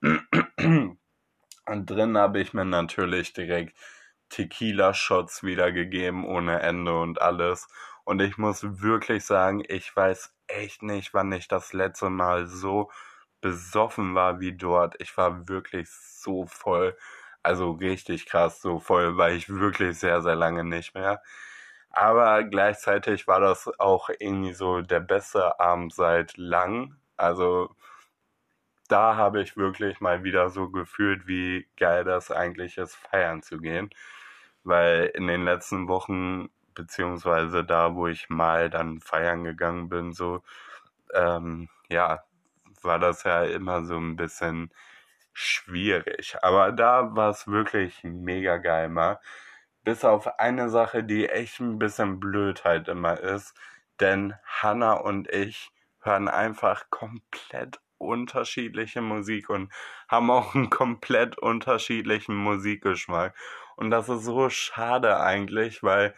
Und 0.00 0.96
drin 1.66 2.16
habe 2.18 2.40
ich 2.40 2.54
mir 2.54 2.64
natürlich 2.64 3.32
direkt 3.32 3.76
Tequila-Shots 4.28 5.42
wiedergegeben 5.42 6.24
ohne 6.24 6.60
Ende 6.60 6.96
und 6.96 7.20
alles. 7.20 7.66
Und 8.10 8.20
ich 8.20 8.38
muss 8.38 8.82
wirklich 8.82 9.24
sagen, 9.24 9.62
ich 9.68 9.94
weiß 9.94 10.34
echt 10.48 10.82
nicht, 10.82 11.14
wann 11.14 11.30
ich 11.30 11.46
das 11.46 11.72
letzte 11.72 12.10
Mal 12.10 12.48
so 12.48 12.90
besoffen 13.40 14.16
war 14.16 14.40
wie 14.40 14.52
dort. 14.56 14.96
Ich 15.00 15.16
war 15.16 15.48
wirklich 15.48 15.88
so 15.90 16.44
voll. 16.46 16.96
Also 17.44 17.70
richtig 17.70 18.26
krass 18.26 18.60
so 18.60 18.80
voll, 18.80 19.16
weil 19.16 19.36
ich 19.36 19.48
wirklich 19.48 20.00
sehr, 20.00 20.22
sehr 20.22 20.34
lange 20.34 20.64
nicht 20.64 20.92
mehr. 20.94 21.22
Aber 21.90 22.42
gleichzeitig 22.44 23.28
war 23.28 23.38
das 23.40 23.70
auch 23.78 24.10
irgendwie 24.18 24.54
so 24.54 24.82
der 24.82 25.00
beste 25.00 25.60
Abend 25.60 25.94
seit 25.94 26.36
lang. 26.36 26.96
Also 27.16 27.76
da 28.88 29.14
habe 29.16 29.40
ich 29.42 29.56
wirklich 29.56 30.00
mal 30.00 30.24
wieder 30.24 30.50
so 30.50 30.68
gefühlt, 30.70 31.28
wie 31.28 31.68
geil 31.76 32.02
das 32.04 32.32
eigentlich 32.32 32.76
ist, 32.76 32.96
feiern 32.96 33.42
zu 33.42 33.58
gehen. 33.58 33.90
Weil 34.64 35.12
in 35.14 35.28
den 35.28 35.44
letzten 35.44 35.86
Wochen, 35.88 36.50
beziehungsweise 36.74 37.64
da, 37.64 37.94
wo 37.94 38.06
ich 38.08 38.28
mal 38.28 38.70
dann 38.70 39.00
feiern 39.00 39.44
gegangen 39.44 39.88
bin, 39.88 40.12
so, 40.12 40.42
ähm, 41.14 41.68
ja, 41.88 42.24
war 42.82 42.98
das 42.98 43.24
ja 43.24 43.44
immer 43.44 43.84
so 43.84 43.96
ein 43.96 44.16
bisschen 44.16 44.72
schwierig. 45.32 46.36
Aber 46.42 46.72
da 46.72 47.14
war 47.16 47.30
es 47.30 47.46
wirklich 47.46 48.02
mega 48.04 48.58
geil 48.58 48.88
mal. 48.88 49.20
Bis 49.84 50.04
auf 50.04 50.38
eine 50.38 50.70
Sache, 50.70 51.04
die 51.04 51.28
echt 51.28 51.60
ein 51.60 51.78
bisschen 51.78 52.20
blöd 52.20 52.64
halt 52.64 52.88
immer 52.88 53.18
ist. 53.20 53.54
Denn 54.00 54.34
Hannah 54.44 54.94
und 54.94 55.28
ich 55.28 55.70
hören 56.02 56.28
einfach 56.28 56.90
komplett 56.90 57.80
unterschiedliche 57.98 59.02
Musik 59.02 59.50
und 59.50 59.72
haben 60.08 60.30
auch 60.30 60.54
einen 60.54 60.70
komplett 60.70 61.38
unterschiedlichen 61.38 62.34
Musikgeschmack. 62.34 63.34
Und 63.76 63.90
das 63.90 64.08
ist 64.08 64.24
so 64.24 64.48
schade 64.50 65.20
eigentlich, 65.20 65.82
weil 65.82 66.14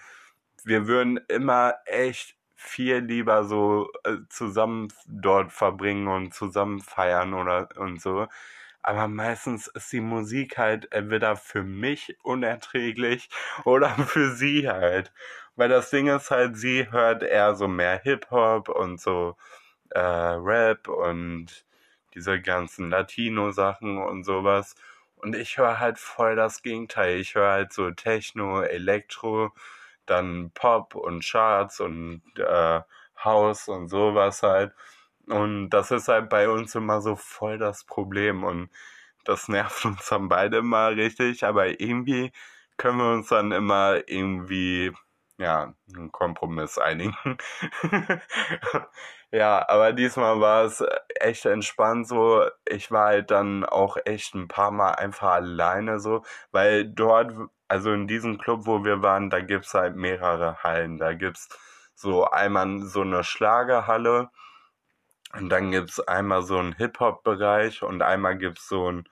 wir 0.65 0.87
würden 0.87 1.19
immer 1.29 1.75
echt 1.87 2.37
viel 2.57 2.99
lieber 2.99 3.45
so 3.45 3.91
äh, 4.05 4.19
zusammen 4.29 4.89
dort 5.07 5.53
verbringen 5.53 6.09
und 6.09 6.35
zusammen 6.35 6.81
feiern 6.81 7.35
oder 7.35 7.69
und 7.77 8.01
so. 8.01 8.29
Aber 8.83 9.09
meistens 9.09 9.69
ist 9.69 9.93
die 9.93 10.01
Musik 10.01 10.59
halt 10.59 10.93
entweder 10.93 11.37
für 11.37 11.63
mich 11.65 12.17
unerträglich 12.25 13.29
oder 13.65 13.91
für 13.91 14.33
sie 14.35 14.69
halt. 14.69 15.13
Weil 15.57 15.69
das 15.69 15.91
Ding 15.91 16.09
ist 16.09 16.31
halt, 16.31 16.57
sie 16.57 16.91
hört 16.91 17.23
eher 17.23 17.55
so 17.57 17.69
mehr 17.69 18.01
Hip-Hop 18.03 18.69
und 18.69 19.01
so 19.01 19.37
äh, 19.91 20.01
Rap 20.01 20.89
und 20.89 21.65
diese 22.15 22.41
ganzen 22.41 22.91
Latino-Sachen 22.91 23.99
und 23.99 24.25
sowas. 24.25 24.75
Und 25.17 25.37
ich 25.37 25.59
höre 25.59 25.79
halt 25.81 25.99
voll 25.99 26.37
das 26.37 26.63
Gegenteil. 26.63 27.19
Ich 27.21 27.35
höre 27.35 27.51
halt 27.53 27.73
so 27.73 27.91
Techno, 27.93 28.63
Elektro, 28.63 29.53
dann 30.07 30.51
Pop 30.55 30.95
und 30.95 31.25
Charts 31.25 31.81
und 31.81 32.23
äh, 32.39 32.81
House 33.25 33.69
und 33.69 33.89
sowas 33.89 34.43
halt. 34.43 34.73
Und 35.29 35.71
das 35.71 35.91
ist 35.91 36.09
halt 36.09 36.29
bei 36.29 36.49
uns 36.49 36.75
immer 36.75 37.01
so 37.01 37.17
voll 37.17 37.59
das 37.59 37.85
Problem. 37.85 38.45
Und 38.45 38.71
das 39.25 39.49
nervt 39.49 39.85
uns 39.85 40.09
dann 40.09 40.29
beide 40.29 40.59
immer 40.59 40.91
richtig. 40.91 41.45
Aber 41.45 41.81
irgendwie 41.81 42.33
können 42.77 42.99
wir 42.99 43.13
uns 43.13 43.29
dann 43.29 43.53
immer 43.53 44.01
irgendwie 44.09 44.93
ja, 45.39 45.75
einen 45.95 46.13
Kompromiss 46.13 46.79
einigen. 46.79 47.17
ja, 49.33 49.69
aber 49.69 49.93
diesmal 49.93 50.41
war 50.41 50.65
es 50.65 50.85
echt 51.21 51.47
entspannt 51.47 52.09
so. 52.09 52.45
Ich 52.69 52.91
war 52.91 53.07
halt 53.07 53.31
dann 53.31 53.65
auch 53.65 53.97
echt 54.05 54.35
ein 54.35 54.49
paar 54.49 54.71
Mal 54.71 54.93
einfach 54.93 55.33
alleine 55.33 56.01
so, 56.01 56.23
weil 56.53 56.85
dort, 56.87 57.33
also 57.73 57.91
in 57.95 58.07
diesem 58.07 58.37
Club, 58.37 58.67
wo 58.67 58.85
wir 58.85 59.01
waren, 59.03 59.31
da 59.31 59.41
gibt's 59.41 59.73
halt 59.73 59.97
mehrere 59.97 60.63
Hallen. 60.63 60.99
Da 60.99 61.15
gibt's 61.15 61.49
so 61.95 62.27
einmal 62.27 62.83
so 62.83 63.01
eine 63.01 63.25
Schlagerhalle 63.25 64.31
und 65.33 65.49
dann 65.49 65.71
gibt's 65.71 65.99
einmal 66.01 66.43
so 66.43 66.59
einen 66.59 66.75
Hip-Hop-Bereich 66.75 67.83
und 67.83 68.03
einmal 68.03 68.37
gibt's 68.37 68.69
so 68.69 68.91
ein 68.93 69.09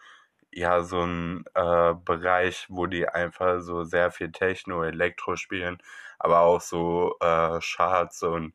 ja 0.53 0.83
so 0.83 1.03
ein 1.03 1.44
äh, 1.55 1.94
Bereich, 1.94 2.66
wo 2.68 2.87
die 2.87 3.09
einfach 3.09 3.61
so 3.61 3.85
sehr 3.85 4.11
viel 4.11 4.31
Techno, 4.33 4.83
Elektro 4.85 5.37
spielen, 5.37 5.79
aber 6.18 6.40
auch 6.40 6.61
so 6.61 7.16
äh, 7.20 7.61
Charts 7.61 8.23
und 8.23 8.55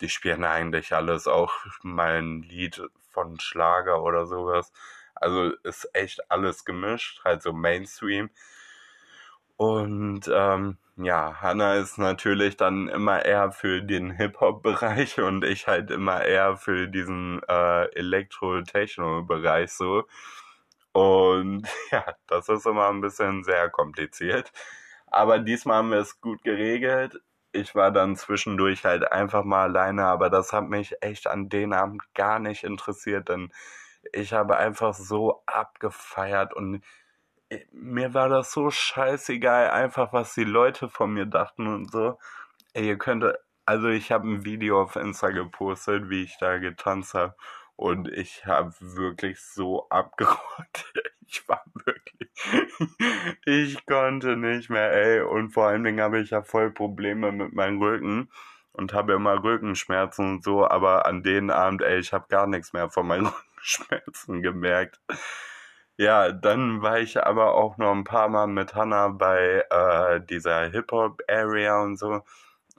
die 0.00 0.08
spielen 0.08 0.44
eigentlich 0.44 0.94
alles, 0.94 1.26
auch 1.28 1.52
mal 1.82 2.18
ein 2.22 2.42
Lied 2.42 2.82
von 3.10 3.38
Schlager 3.40 4.02
oder 4.02 4.26
sowas. 4.26 4.72
Also 5.14 5.52
ist 5.64 5.88
echt 5.94 6.30
alles 6.30 6.64
gemischt, 6.64 7.22
halt 7.24 7.42
so 7.42 7.52
Mainstream. 7.52 8.30
Und 9.56 10.22
ähm, 10.32 10.78
ja, 10.96 11.40
Hannah 11.40 11.74
ist 11.74 11.98
natürlich 11.98 12.56
dann 12.56 12.88
immer 12.88 13.24
eher 13.24 13.50
für 13.52 13.82
den 13.82 14.10
Hip-Hop-Bereich 14.12 15.18
und 15.20 15.44
ich 15.44 15.66
halt 15.66 15.90
immer 15.90 16.24
eher 16.24 16.56
für 16.56 16.88
diesen 16.88 17.42
äh, 17.48 17.84
Elektro-Techno-Bereich 17.96 19.72
so. 19.72 20.04
Und 20.92 21.66
ja, 21.90 22.04
das 22.28 22.48
ist 22.48 22.66
immer 22.66 22.88
ein 22.88 23.00
bisschen 23.00 23.44
sehr 23.44 23.70
kompliziert. 23.70 24.52
Aber 25.08 25.38
diesmal 25.40 25.78
haben 25.78 25.90
wir 25.90 25.98
es 25.98 26.20
gut 26.20 26.42
geregelt. 26.44 27.20
Ich 27.52 27.74
war 27.74 27.92
dann 27.92 28.16
zwischendurch 28.16 28.84
halt 28.84 29.10
einfach 29.12 29.44
mal 29.44 29.64
alleine, 29.64 30.06
aber 30.06 30.30
das 30.30 30.52
hat 30.52 30.68
mich 30.68 30.96
echt 31.02 31.26
an 31.28 31.48
den 31.48 31.72
Abend 31.72 32.02
gar 32.14 32.40
nicht 32.40 32.64
interessiert, 32.64 33.28
denn 33.28 33.52
ich 34.12 34.32
habe 34.32 34.56
einfach 34.56 34.94
so 34.94 35.42
abgefeiert 35.46 36.52
und 36.54 36.82
mir 37.72 38.14
war 38.14 38.28
das 38.28 38.52
so 38.52 38.70
scheißegal, 38.70 39.70
einfach 39.70 40.12
was 40.12 40.34
die 40.34 40.44
Leute 40.44 40.88
von 40.88 41.12
mir 41.12 41.26
dachten 41.26 41.66
und 41.66 41.90
so. 41.90 42.18
Ey, 42.72 42.88
ihr 42.88 42.98
könnt, 42.98 43.24
also 43.66 43.88
ich 43.88 44.12
habe 44.12 44.28
ein 44.28 44.44
Video 44.44 44.82
auf 44.82 44.96
Insta 44.96 45.30
gepostet, 45.30 46.10
wie 46.10 46.22
ich 46.24 46.38
da 46.38 46.58
getanzt 46.58 47.14
habe 47.14 47.34
und 47.76 48.08
ich 48.08 48.46
habe 48.46 48.74
wirklich 48.80 49.40
so 49.40 49.88
abgerollt. 49.88 50.38
Ich 51.26 51.48
war 51.48 51.64
wirklich, 51.86 52.30
ich 53.46 53.86
konnte 53.86 54.36
nicht 54.36 54.68
mehr, 54.68 54.92
ey. 54.92 55.22
Und 55.22 55.52
vor 55.52 55.68
allen 55.68 55.82
Dingen 55.82 56.02
habe 56.02 56.20
ich 56.20 56.30
ja 56.30 56.42
voll 56.42 56.70
Probleme 56.70 57.32
mit 57.32 57.54
meinem 57.54 57.80
Rücken 57.82 58.30
und 58.72 58.92
habe 58.92 59.14
immer 59.14 59.42
Rückenschmerzen 59.42 60.34
und 60.34 60.44
so. 60.44 60.68
Aber 60.68 61.06
an 61.06 61.22
den 61.22 61.50
Abend, 61.50 61.80
ey, 61.80 61.98
ich 61.98 62.12
habe 62.12 62.26
gar 62.28 62.46
nichts 62.46 62.74
mehr 62.74 62.90
von 62.90 63.06
meinen 63.06 63.26
Rückenschmerzen 63.56 64.42
gemerkt. 64.42 65.00
Ja, 65.96 66.32
dann 66.32 66.82
war 66.82 66.98
ich 66.98 67.22
aber 67.24 67.54
auch 67.54 67.78
noch 67.78 67.92
ein 67.92 68.02
paar 68.04 68.28
Mal 68.28 68.48
mit 68.48 68.74
Hannah 68.74 69.08
bei 69.08 69.64
äh, 69.70 70.20
dieser 70.20 70.66
Hip-Hop-Area 70.70 71.82
und 71.82 71.96
so. 71.96 72.22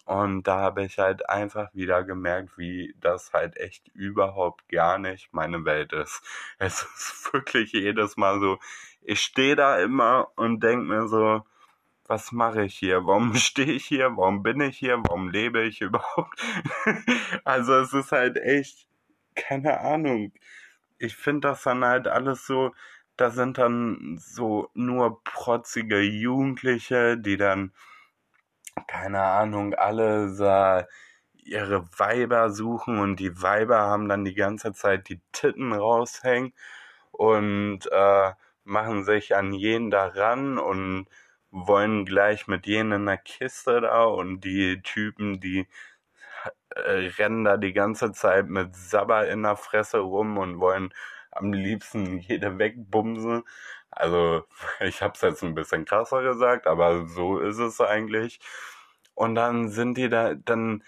Und 0.05 0.43
da 0.43 0.59
habe 0.59 0.85
ich 0.85 0.99
halt 0.99 1.29
einfach 1.29 1.73
wieder 1.73 2.03
gemerkt, 2.03 2.57
wie 2.57 2.95
das 3.01 3.33
halt 3.33 3.57
echt 3.57 3.87
überhaupt 3.89 4.67
gar 4.69 4.99
nicht 4.99 5.33
meine 5.33 5.65
Welt 5.65 5.93
ist. 5.93 6.21
Es 6.59 6.83
ist 6.83 7.33
wirklich 7.33 7.71
jedes 7.73 8.17
Mal 8.17 8.39
so, 8.39 8.59
ich 9.01 9.21
stehe 9.21 9.55
da 9.55 9.79
immer 9.79 10.29
und 10.35 10.61
denke 10.63 10.85
mir 10.85 11.07
so, 11.07 11.43
was 12.07 12.31
mache 12.31 12.63
ich 12.65 12.77
hier? 12.77 13.05
Warum 13.05 13.33
stehe 13.35 13.73
ich 13.73 13.85
hier? 13.85 14.17
Warum 14.17 14.43
bin 14.43 14.61
ich 14.61 14.77
hier? 14.77 14.97
Warum 15.03 15.29
lebe 15.29 15.63
ich 15.63 15.81
überhaupt? 15.83 16.39
also 17.45 17.75
es 17.79 17.93
ist 17.93 18.11
halt 18.11 18.37
echt, 18.37 18.87
keine 19.35 19.79
Ahnung. 19.81 20.33
Ich 20.99 21.15
finde 21.15 21.49
das 21.49 21.63
dann 21.63 21.83
halt 21.85 22.07
alles 22.07 22.45
so, 22.47 22.73
da 23.17 23.29
sind 23.31 23.57
dann 23.57 24.17
so 24.19 24.69
nur 24.73 25.23
protzige 25.23 26.01
Jugendliche, 26.01 27.17
die 27.17 27.37
dann 27.37 27.71
keine 28.87 29.21
Ahnung, 29.23 29.73
alle 29.73 30.29
sah 30.29 30.85
ihre 31.33 31.87
Weiber 31.99 32.49
suchen 32.49 32.99
und 32.99 33.17
die 33.19 33.41
Weiber 33.41 33.79
haben 33.79 34.09
dann 34.09 34.25
die 34.25 34.35
ganze 34.35 34.73
Zeit 34.73 35.09
die 35.09 35.21
Titten 35.31 35.73
raushängen 35.73 36.53
und 37.11 37.81
äh, 37.91 38.31
machen 38.63 39.03
sich 39.05 39.35
an 39.35 39.53
jeden 39.53 39.91
daran 39.91 40.57
und 40.57 41.07
wollen 41.51 42.05
gleich 42.05 42.47
mit 42.47 42.65
jenen 42.67 43.01
in 43.01 43.05
der 43.05 43.17
Kiste 43.17 43.81
da 43.81 44.03
und 44.05 44.41
die 44.41 44.81
Typen, 44.81 45.39
die 45.39 45.67
äh, 46.75 47.07
rennen 47.17 47.43
da 47.45 47.57
die 47.57 47.73
ganze 47.73 48.11
Zeit 48.11 48.47
mit 48.49 48.75
Sabber 48.75 49.27
in 49.29 49.43
der 49.43 49.55
Fresse 49.55 49.99
rum 49.99 50.37
und 50.37 50.59
wollen 50.59 50.93
am 51.35 51.53
liebsten 51.53 52.19
jede 52.19 52.57
wegbumsen. 52.57 53.43
Also 53.91 54.43
ich 54.79 55.01
habe 55.01 55.13
es 55.15 55.21
jetzt 55.21 55.43
ein 55.43 55.55
bisschen 55.55 55.85
krasser 55.85 56.23
gesagt, 56.23 56.67
aber 56.67 57.07
so 57.07 57.39
ist 57.39 57.59
es 57.59 57.81
eigentlich. 57.81 58.39
Und 59.13 59.35
dann 59.35 59.69
sind 59.69 59.97
die 59.97 60.09
da, 60.09 60.33
dann 60.33 60.83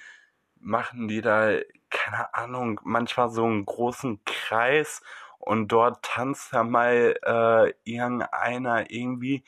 machen 0.60 1.08
die 1.08 1.22
da, 1.22 1.60
keine 1.90 2.34
Ahnung, 2.34 2.82
manchmal 2.84 3.30
so 3.30 3.46
einen 3.46 3.66
großen 3.66 4.24
Kreis 4.26 5.02
und 5.40 5.70
dort 5.70 6.04
tanzt 6.04 6.54
da 6.54 6.64
mal 6.64 7.16
äh, 7.24 7.74
irgendeiner 7.90 8.92
irgendwie 8.92 9.46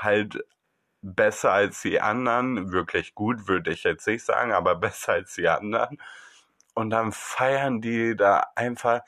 halt 0.00 0.42
besser 1.02 1.52
als 1.52 1.82
die 1.82 2.00
anderen, 2.00 2.72
wirklich 2.72 3.14
gut 3.14 3.46
würde 3.48 3.72
ich 3.72 3.84
jetzt 3.84 4.06
nicht 4.06 4.24
sagen, 4.24 4.52
aber 4.52 4.74
besser 4.76 5.12
als 5.14 5.34
die 5.34 5.48
anderen. 5.48 5.98
Und 6.74 6.90
dann 6.90 7.12
feiern 7.12 7.80
die 7.80 8.16
da 8.16 8.46
einfach 8.54 9.02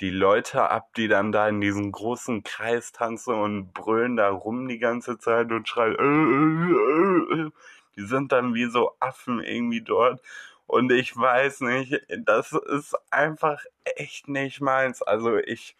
die 0.00 0.10
Leute 0.10 0.70
ab, 0.70 0.92
die 0.94 1.08
dann 1.08 1.32
da 1.32 1.48
in 1.48 1.60
diesem 1.60 1.92
großen 1.92 2.42
Kreis 2.42 2.92
tanzen 2.92 3.34
und 3.34 3.72
brüllen 3.72 4.16
da 4.16 4.28
rum 4.30 4.68
die 4.68 4.78
ganze 4.78 5.18
Zeit 5.18 5.52
und 5.52 5.68
schreien, 5.68 5.94
äh, 5.98 7.34
äh, 7.34 7.46
äh, 7.46 7.50
die 7.96 8.06
sind 8.06 8.32
dann 8.32 8.54
wie 8.54 8.66
so 8.66 8.96
Affen 9.00 9.40
irgendwie 9.40 9.82
dort. 9.82 10.20
Und 10.66 10.90
ich 10.90 11.16
weiß 11.16 11.60
nicht, 11.60 12.00
das 12.18 12.52
ist 12.52 12.96
einfach 13.10 13.62
echt 13.84 14.28
nicht 14.28 14.60
meins. 14.60 15.02
Also 15.02 15.36
ich 15.36 15.76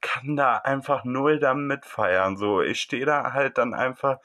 kann 0.00 0.36
da 0.36 0.56
einfach 0.58 1.04
null 1.04 1.38
damit 1.38 1.86
feiern. 1.86 2.36
So, 2.36 2.60
ich 2.60 2.80
stehe 2.80 3.06
da 3.06 3.32
halt 3.32 3.58
dann 3.58 3.74
einfach 3.74 4.18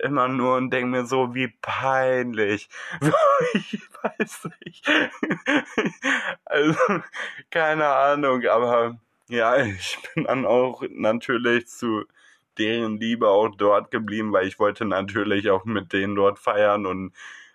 immer 0.00 0.28
nur 0.28 0.56
und 0.56 0.70
denke 0.70 0.88
mir 0.88 1.06
so, 1.06 1.34
wie 1.34 1.48
peinlich. 1.60 2.68
Ich 3.54 3.80
weiß 4.02 4.48
nicht. 4.64 4.84
also, 6.44 7.00
keine 7.50 7.86
Ahnung, 7.86 8.44
aber 8.46 8.98
ja, 9.28 9.56
ich 9.58 9.98
bin 10.14 10.24
dann 10.24 10.44
auch 10.44 10.82
natürlich 10.90 11.68
zu 11.68 12.04
deren 12.58 12.98
Liebe 12.98 13.28
auch 13.28 13.48
dort 13.56 13.90
geblieben, 13.90 14.32
weil 14.32 14.46
ich 14.46 14.58
wollte 14.58 14.84
natürlich 14.84 15.50
auch 15.50 15.64
mit 15.64 15.92
denen 15.92 16.16
dort 16.16 16.38
feiern 16.38 16.86
und 16.86 17.12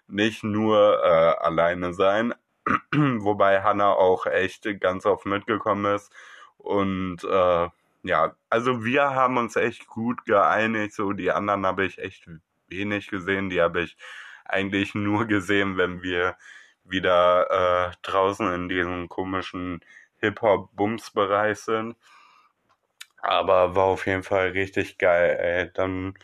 nicht 0.08 0.43
nur 0.43 1.04
äh, 1.04 1.43
alleine 1.43 1.93
sein. 1.93 2.34
Wobei 2.93 3.62
Hannah 3.62 3.93
auch 3.93 4.26
echt 4.26 4.67
ganz 4.80 5.06
oft 5.06 5.26
mitgekommen 5.26 5.93
ist. 5.96 6.12
Und 6.58 7.24
äh, 7.26 7.67
ja, 8.04 8.36
also 8.50 8.84
wir 8.84 9.12
haben 9.16 9.38
uns 9.38 9.56
echt 9.56 9.88
gut 9.88 10.26
geeinigt. 10.26 10.94
So, 10.94 11.13
die 11.13 11.32
anderen 11.32 11.66
habe 11.66 11.86
ich 11.86 11.98
echt 12.00 12.30
wenig 12.68 13.08
gesehen. 13.08 13.50
Die 13.50 13.62
habe 13.62 13.82
ich 13.82 13.98
eigentlich 14.46 14.94
nur 14.94 15.26
gesehen, 15.26 15.78
wenn 15.78 16.04
wir 16.04 16.38
wieder 16.84 17.92
äh, 17.92 17.96
draußen 18.02 18.54
in 18.54 18.70
diesem 18.70 19.08
komischen 19.10 19.82
Hip-Hop-Bums-Bereich 20.20 21.60
sind. 21.60 21.96
Aber 23.22 23.76
war 23.76 23.86
auf 23.86 24.06
jeden 24.06 24.24
Fall 24.24 24.50
richtig 24.50 24.98
geil, 24.98 25.38
ey. 25.39 25.72
Dann, 25.74 26.16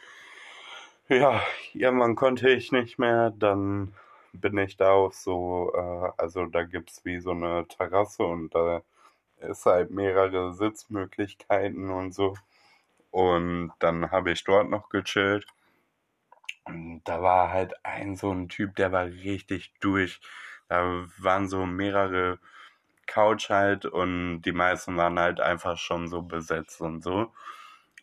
ja, 1.08 1.42
irgendwann 1.74 2.16
konnte 2.16 2.50
ich 2.50 2.74
nicht 2.74 3.00
mehr. 3.00 3.32
Dann 3.32 3.94
bin 4.34 4.58
ich 4.58 4.76
da 4.78 4.92
auf 4.92 5.16
so, 5.16 5.72
äh, 5.76 6.12
also 6.18 6.46
da 6.46 6.64
gibt's 6.64 7.06
wie 7.06 7.20
so 7.20 7.32
eine 7.32 7.66
Terrasse 7.68 8.24
und 8.24 8.54
da 8.54 8.84
ist 9.42 9.66
halt 9.66 9.92
mehrere 9.92 10.54
Sitzmöglichkeiten 10.54 11.90
und 11.90 12.14
so. 12.14 12.36
Und 13.12 13.74
dann 13.80 14.12
habe 14.12 14.32
ich 14.32 14.44
dort 14.44 14.70
noch 14.70 14.90
gechillt. 14.90 15.46
Und 16.66 17.02
da 17.06 17.22
war 17.22 17.52
halt 17.52 17.74
ein 17.84 18.16
so 18.16 18.32
ein 18.32 18.50
Typ, 18.50 18.76
der 18.76 18.92
war 18.92 19.06
richtig 19.06 19.74
durch. 19.80 20.22
Da 20.68 21.06
waren 21.18 21.48
so 21.50 21.66
mehrere 21.66 22.40
Couch 23.08 23.50
halt 23.50 23.86
und 23.86 24.44
die 24.44 24.52
meisten 24.52 24.96
waren 24.98 25.20
halt 25.20 25.42
einfach 25.42 25.78
schon 25.78 26.08
so 26.08 26.22
besetzt 26.22 26.82
und 26.82 27.02
so. 27.04 27.34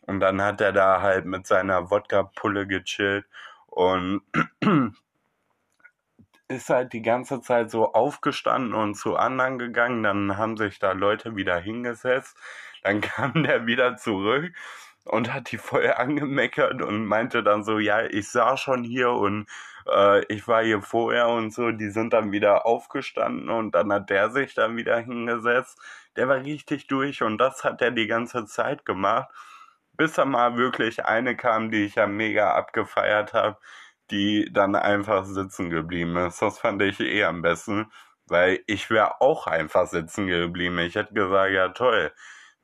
Und 0.01 0.19
dann 0.19 0.41
hat 0.41 0.61
er 0.61 0.73
da 0.73 1.01
halt 1.01 1.25
mit 1.25 1.47
seiner 1.47 1.89
Wodka-Pulle 1.91 2.67
gechillt 2.67 3.25
und 3.67 4.21
ist 6.49 6.69
halt 6.69 6.93
die 6.93 7.01
ganze 7.01 7.41
Zeit 7.41 7.71
so 7.71 7.93
aufgestanden 7.93 8.73
und 8.73 8.95
zu 8.95 9.17
anderen 9.17 9.59
gegangen. 9.59 10.03
Dann 10.03 10.37
haben 10.37 10.57
sich 10.57 10.79
da 10.79 10.93
Leute 10.93 11.35
wieder 11.35 11.57
hingesetzt. 11.59 12.37
Dann 12.83 13.01
kam 13.01 13.43
der 13.43 13.65
wieder 13.67 13.97
zurück 13.97 14.53
und 15.05 15.33
hat 15.33 15.51
die 15.51 15.57
voll 15.57 15.91
angemeckert 15.91 16.81
und 16.81 17.05
meinte 17.05 17.43
dann 17.43 17.63
so, 17.63 17.79
ja, 17.79 18.03
ich 18.05 18.29
sah 18.29 18.57
schon 18.57 18.83
hier 18.83 19.11
und 19.11 19.47
äh, 19.87 20.25
ich 20.33 20.47
war 20.47 20.63
hier 20.63 20.81
vorher 20.81 21.29
und 21.29 21.53
so, 21.53 21.71
die 21.71 21.89
sind 21.89 22.13
dann 22.13 22.31
wieder 22.31 22.65
aufgestanden 22.65 23.49
und 23.49 23.73
dann 23.75 23.91
hat 23.91 24.09
der 24.09 24.29
sich 24.31 24.53
dann 24.53 24.77
wieder 24.77 24.97
hingesetzt. 24.99 25.79
Der 26.15 26.27
war 26.27 26.37
richtig 26.37 26.87
durch 26.87 27.23
und 27.23 27.37
das 27.37 27.63
hat 27.63 27.81
er 27.81 27.91
die 27.91 28.07
ganze 28.07 28.45
Zeit 28.45 28.85
gemacht, 28.85 29.29
bis 29.93 30.13
da 30.13 30.25
mal 30.25 30.57
wirklich 30.57 31.05
eine 31.05 31.35
kam, 31.35 31.71
die 31.71 31.85
ich 31.85 31.95
ja 31.95 32.07
mega 32.07 32.53
abgefeiert 32.53 33.33
habe, 33.33 33.57
die 34.11 34.49
dann 34.51 34.75
einfach 34.75 35.25
sitzen 35.25 35.69
geblieben 35.69 36.15
ist. 36.17 36.41
Das 36.41 36.59
fand 36.59 36.81
ich 36.81 36.99
eh 36.99 37.23
am 37.25 37.41
besten, 37.41 37.91
weil 38.27 38.63
ich 38.67 38.89
wäre 38.89 39.21
auch 39.21 39.47
einfach 39.47 39.87
sitzen 39.87 40.27
geblieben. 40.27 40.79
Ich 40.79 40.95
hätte 40.95 41.13
gesagt, 41.13 41.51
ja 41.53 41.69
toll, 41.69 42.11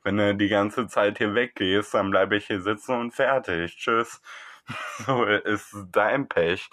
wenn 0.02 0.16
du 0.18 0.34
die 0.36 0.48
ganze 0.48 0.86
Zeit 0.88 1.18
hier 1.18 1.34
weggehst, 1.34 1.94
dann 1.94 2.10
bleibe 2.10 2.36
ich 2.36 2.46
hier 2.46 2.60
sitzen 2.60 2.94
und 2.96 3.12
fertig. 3.12 3.76
Tschüss. 3.76 4.20
So 5.06 5.24
ist 5.24 5.74
dein 5.92 6.26
Pech. 6.28 6.70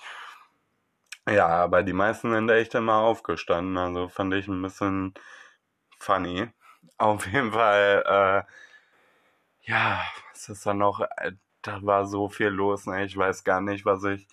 Ja, 1.28 1.48
aber 1.48 1.84
die 1.84 1.94
meisten 1.94 2.32
sind 2.34 2.50
echt 2.50 2.74
immer 2.76 2.96
aufgestanden, 2.96 3.78
also 3.78 4.08
fand 4.10 4.34
ich 4.34 4.48
ein 4.48 4.62
bisschen 4.62 5.14
funny. 6.00 6.50
Auf 6.98 7.26
jeden 7.28 7.52
Fall, 7.54 8.04
äh, 9.66 9.70
ja, 9.70 10.02
was 10.32 10.50
ist 10.50 10.66
da 10.66 10.74
noch? 10.74 11.02
Äh, 11.18 11.34
da 11.62 11.80
war 11.84 12.06
so 12.08 12.30
viel 12.30 12.48
los, 12.48 12.88
ne? 12.88 13.06
Ich 13.06 13.16
weiß 13.18 13.44
gar 13.44 13.62
nicht, 13.62 13.86
was 13.86 14.04
ich 14.04 14.28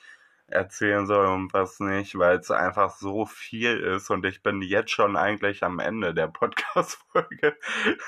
erzählen 0.48 1.06
soll 1.06 1.26
und 1.26 1.52
was 1.52 1.78
nicht, 1.80 2.18
weil 2.18 2.38
es 2.38 2.50
einfach 2.50 2.90
so 2.96 3.26
viel 3.26 3.78
ist 3.80 4.10
und 4.10 4.24
ich 4.24 4.42
bin 4.42 4.62
jetzt 4.62 4.90
schon 4.90 5.16
eigentlich 5.16 5.62
am 5.62 5.78
Ende 5.78 6.14
der 6.14 6.28
Podcast-Folge, 6.28 7.56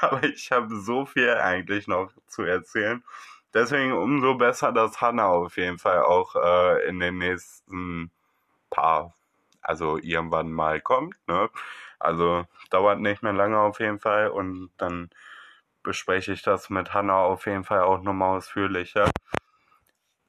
aber 0.01 0.25
ich 0.25 0.51
habe 0.51 0.75
so 0.77 1.07
viel 1.07 1.35
eigentlich 1.35 1.87
noch 1.87 2.13
zu 2.27 2.43
erzählen. 2.43 3.05
Deswegen 3.53 3.93
umso 3.93 4.35
besser, 4.37 4.73
dass 4.73 5.01
Hannah 5.01 5.27
auf 5.27 5.57
jeden 5.57 5.79
Fall 5.79 6.03
auch 6.03 6.37
äh, 6.37 6.89
in 6.89 7.01
den 7.01 7.19
nächsten 7.19 8.11
paar, 8.71 9.15
also 9.63 9.99
irgendwann 9.99 10.53
mal 10.53 10.81
kommt, 10.81 11.17
ne? 11.27 11.51
Also 11.99 12.47
dauert 12.71 13.01
nicht 13.01 13.23
mehr 13.23 13.33
lange 13.35 13.59
auf 13.59 13.81
jeden 13.81 14.01
Fall 14.01 14.29
und 14.29 14.71
dann 14.79 15.11
bespreche 15.83 16.33
ich 16.33 16.43
das 16.43 16.71
mit 16.71 16.95
Hannah 16.95 17.19
auf 17.19 17.47
jeden 17.47 17.65
Fall 17.65 17.83
auch 17.83 18.03
nochmal 18.03 18.39
ausführlicher. 18.39 19.11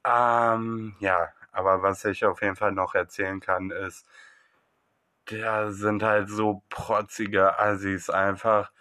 Ähm, 0.04 0.96
ja, 0.98 1.28
aber 1.52 1.82
was 1.82 2.04
ich 2.04 2.24
auf 2.24 2.42
jeden 2.42 2.56
Fall 2.56 2.72
noch 2.72 2.94
erzählen 2.94 3.40
kann, 3.40 3.70
ist, 3.70 4.06
da 5.26 5.70
sind 5.70 6.02
halt 6.02 6.28
so 6.28 6.62
protzige 6.68 7.58
Assis 7.58 8.10
einfach 8.10 8.72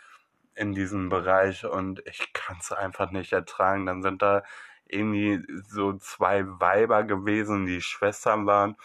in 0.55 0.73
diesem 0.73 1.09
Bereich 1.09 1.65
und 1.65 2.01
ich 2.05 2.33
kann 2.33 2.57
es 2.59 2.71
einfach 2.71 3.11
nicht 3.11 3.33
ertragen. 3.33 3.85
Dann 3.85 4.01
sind 4.01 4.21
da 4.21 4.43
irgendwie 4.85 5.43
so 5.67 5.93
zwei 5.93 6.43
Weiber 6.47 7.03
gewesen, 7.03 7.65
die 7.65 7.81
Schwestern 7.81 8.45
waren. 8.45 8.75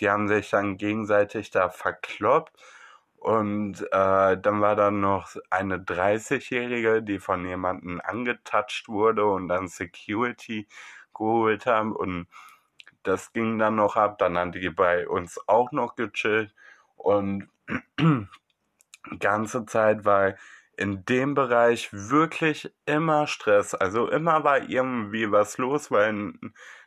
Die 0.00 0.10
haben 0.10 0.28
sich 0.28 0.50
dann 0.50 0.76
gegenseitig 0.76 1.50
da 1.50 1.70
verkloppt. 1.70 2.52
Und 3.16 3.82
äh, 3.92 4.38
dann 4.38 4.60
war 4.60 4.76
da 4.76 4.90
noch 4.90 5.34
eine 5.50 5.78
30-Jährige, 5.78 7.02
die 7.02 7.18
von 7.18 7.44
jemandem 7.46 8.00
angetatscht 8.04 8.88
wurde 8.88 9.24
und 9.26 9.48
dann 9.48 9.68
Security 9.68 10.68
geholt 11.14 11.66
haben. 11.66 11.96
Und 11.96 12.28
das 13.06 13.32
ging 13.32 13.58
dann 13.58 13.76
noch 13.76 13.96
ab. 13.96 14.18
Dann 14.18 14.36
haben 14.36 14.52
die 14.52 14.70
bei 14.70 15.08
uns 15.08 15.40
auch 15.48 15.72
noch 15.72 15.94
gechillt. 15.94 16.54
Und 16.96 17.48
ganze 19.18 19.66
Zeit 19.66 20.04
war 20.04 20.34
in 20.76 21.04
dem 21.04 21.34
Bereich 21.34 21.88
wirklich 21.92 22.72
immer 22.84 23.26
Stress. 23.26 23.74
Also 23.74 24.08
immer 24.08 24.44
war 24.44 24.68
irgendwie 24.68 25.30
was 25.30 25.58
los, 25.58 25.90
weil 25.90 26.34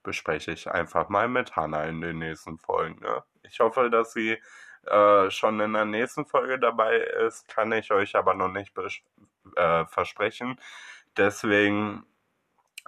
bespreche 0.04 0.52
ich 0.52 0.70
einfach 0.70 1.10
mal 1.10 1.28
mit 1.28 1.56
Hannah 1.56 1.86
in 1.86 2.02
den 2.02 2.20
nächsten 2.20 2.58
Folgen. 2.58 3.00
Ne? 3.02 3.24
Ich 3.44 3.60
hoffe, 3.60 3.90
dass 3.90 4.14
sie 4.14 4.38
äh, 4.86 5.30
schon 5.32 5.60
in 5.60 5.74
der 5.74 5.86
nächsten 5.86 6.26
Folge 6.26 6.60
dabei 6.60 6.98
ist, 6.98 7.48
kann 7.48 7.72
ich 7.72 7.92
euch 7.92 8.16
aber 8.16 8.34
noch 8.34 8.52
nicht 8.52 8.74
äh, 9.56 9.86
versprechen. 9.86 10.60
Deswegen 11.18 12.06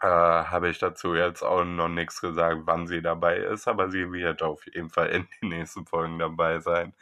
äh, 0.02 0.08
habe 0.08 0.70
ich 0.70 0.80
dazu 0.80 1.16
jetzt 1.16 1.44
auch 1.44 1.64
noch 1.64 1.88
nichts 1.88 2.22
gesagt, 2.22 2.62
wann 2.66 2.88
sie 2.88 3.02
dabei 3.02 3.38
ist, 3.38 3.68
aber 3.68 3.90
sie 3.90 4.12
wird 4.12 4.44
auf 4.44 4.66
jeden 4.68 4.90
Fall 4.90 5.10
in 5.10 5.28
den 5.42 5.50
nächsten 5.50 5.86
Folgen 5.86 6.20
dabei 6.20 6.60
sein. 6.60 6.94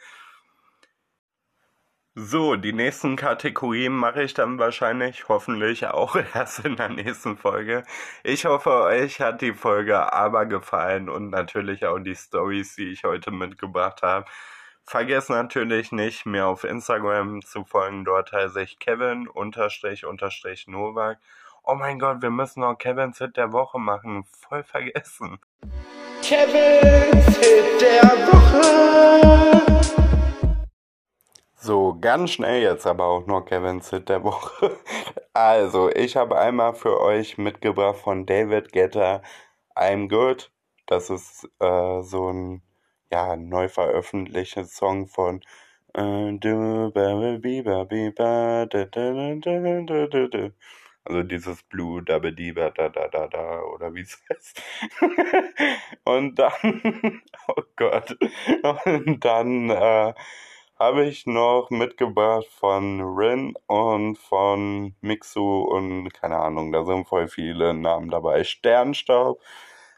So, 2.18 2.56
die 2.56 2.72
nächsten 2.72 3.14
Kategorien 3.14 3.92
mache 3.92 4.22
ich 4.22 4.32
dann 4.32 4.58
wahrscheinlich, 4.58 5.28
hoffentlich 5.28 5.86
auch 5.86 6.16
erst 6.34 6.64
in 6.64 6.74
der 6.74 6.88
nächsten 6.88 7.36
Folge. 7.36 7.84
Ich 8.22 8.46
hoffe, 8.46 8.70
euch 8.70 9.20
hat 9.20 9.42
die 9.42 9.52
Folge 9.52 10.14
aber 10.14 10.46
gefallen 10.46 11.10
und 11.10 11.28
natürlich 11.28 11.84
auch 11.84 11.98
die 11.98 12.16
Stories, 12.16 12.74
die 12.74 12.88
ich 12.88 13.04
heute 13.04 13.30
mitgebracht 13.32 14.00
habe. 14.02 14.24
Vergesst 14.82 15.28
natürlich 15.28 15.92
nicht, 15.92 16.24
mir 16.24 16.46
auf 16.46 16.64
Instagram 16.64 17.42
zu 17.42 17.66
folgen. 17.66 18.06
Dort 18.06 18.32
heiße 18.32 18.62
ich 18.62 18.78
Kevin 18.78 19.28
unterstrich 19.28 20.06
unterstrich 20.06 20.66
Novak. 20.68 21.18
Oh 21.64 21.74
mein 21.74 21.98
Gott, 21.98 22.22
wir 22.22 22.30
müssen 22.30 22.60
noch 22.60 22.78
Kevin's 22.78 23.18
Hit 23.18 23.36
der 23.36 23.52
Woche 23.52 23.78
machen. 23.78 24.24
Voll 24.24 24.62
vergessen. 24.62 25.38
Kevin's 26.22 27.36
Hit 27.36 27.82
der 27.82 28.08
Woche. 28.26 29.75
So, 31.66 31.98
ganz 32.00 32.30
schnell 32.30 32.62
jetzt 32.62 32.86
aber 32.86 33.06
auch 33.06 33.26
noch 33.26 33.44
Kevin's 33.44 33.90
Hit 33.90 34.08
der 34.08 34.22
Woche. 34.22 34.78
Also, 35.34 35.90
ich 35.90 36.16
habe 36.16 36.38
einmal 36.38 36.74
für 36.74 37.00
euch 37.00 37.38
mitgebracht 37.38 37.96
von 37.98 38.24
David 38.24 38.72
Guetta 38.72 39.20
I'm 39.74 40.08
Good. 40.08 40.52
Das 40.86 41.10
ist 41.10 41.44
äh, 41.60 42.02
so 42.02 42.30
ein 42.32 42.62
ja, 43.12 43.36
neu 43.36 43.68
veröffentlichter 43.68 44.64
Song 44.64 45.08
von 45.08 45.42
also 51.04 51.22
dieses 51.22 51.62
Blue 51.64 52.02
Dabba 52.02 52.30
Diba 52.30 52.70
da 52.70 52.88
da 52.88 53.08
da 53.08 53.26
da 53.28 53.60
oder 53.62 53.94
wie 53.94 54.02
es 54.02 54.22
heißt. 54.30 54.62
Und 56.04 56.38
dann, 56.38 56.52
oh 57.48 57.62
Gott, 57.76 58.16
und 58.84 59.24
dann 59.24 59.70
äh, 59.70 60.14
habe 60.78 61.06
ich 61.06 61.26
noch 61.26 61.70
mitgebracht 61.70 62.46
von 62.50 63.00
Rin 63.00 63.54
und 63.66 64.18
von 64.18 64.94
Mixu 65.00 65.62
und 65.62 66.12
keine 66.12 66.38
Ahnung, 66.38 66.72
da 66.72 66.84
sind 66.84 67.08
voll 67.08 67.28
viele 67.28 67.74
Namen 67.74 68.10
dabei. 68.10 68.44
Sternstaub. 68.44 69.40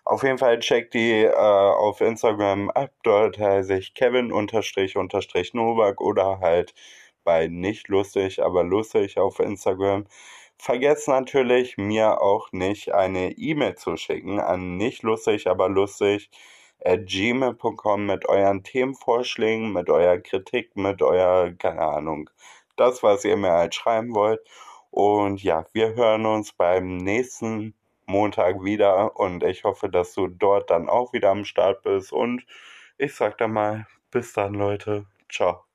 Auf 0.05 0.23
jeden 0.23 0.39
Fall 0.39 0.59
checkt 0.61 0.95
die 0.95 1.25
äh, 1.25 1.35
auf 1.35 2.01
Instagram 2.01 2.71
ab. 2.71 2.91
Dort 3.03 3.39
heiße 3.39 3.77
ich 3.79 3.95
Kevin 3.95 4.33
unterstrich 4.33 4.97
unterstrich 4.97 5.53
Novak 5.55 6.01
oder 6.01 6.41
halt 6.41 6.75
bei 7.25 7.49
nicht 7.49 7.89
lustig, 7.89 8.43
aber 8.43 8.65
lustig 8.65 9.19
auf 9.19 9.39
Instagram. 9.41 10.07
Vergesst 10.59 11.09
natürlich, 11.09 11.77
mir 11.77 12.21
auch 12.23 12.53
nicht 12.53 12.93
eine 12.93 13.33
E-Mail 13.33 13.77
zu 13.77 13.97
schicken 13.97 14.41
an 14.41 14.77
nicht 14.77 15.03
lustig, 15.03 15.47
aber 15.49 15.69
lustig 15.69 16.31
gmail.com 16.85 18.07
mit 18.07 18.27
euren 18.29 18.63
Themenvorschlägen, 18.63 19.73
mit 19.73 19.91
eurer 19.91 20.19
Kritik, 20.19 20.77
mit 20.77 21.03
eurer, 21.03 21.53
keine 21.53 21.83
Ahnung, 21.83 22.31
das, 22.77 23.03
was 23.03 23.25
ihr 23.25 23.37
mir 23.37 23.53
halt 23.53 23.75
schreiben 23.75 24.15
wollt. 24.15 24.41
Und 24.91 25.43
ja, 25.43 25.67
wir 25.73 25.95
hören 25.95 26.27
uns 26.27 26.53
beim 26.53 26.97
nächsten 26.97 27.75
Montag 28.07 28.65
wieder 28.65 29.17
und 29.17 29.43
ich 29.45 29.65
hoffe, 29.65 29.89
dass 29.91 30.15
du 30.15 30.29
dort 30.29 30.71
dann 30.71 30.89
auch 30.89 31.13
wieder 31.13 31.31
am 31.31 31.45
Start 31.45 31.83
bist. 31.83 32.13
Und 32.13 32.45
ich 32.97 33.15
sag 33.15 33.39
dann 33.39 33.53
mal, 33.53 33.87
bis 34.11 34.33
dann, 34.33 34.55
Leute. 34.55 35.07
Ciao. 35.31 35.68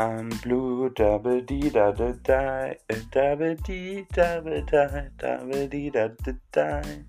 I'm 0.00 0.30
blue, 0.40 0.88
double 0.94 1.42
dee 1.42 1.68
da 1.68 1.92
da 1.92 2.10
die, 2.12 2.74
double 3.12 3.54
dee, 3.56 4.06
double 4.10 4.62
die, 4.62 5.10
double 5.18 5.68
dee 5.68 5.90
da 5.90 6.08
da 6.08 6.80
die. 6.80 7.04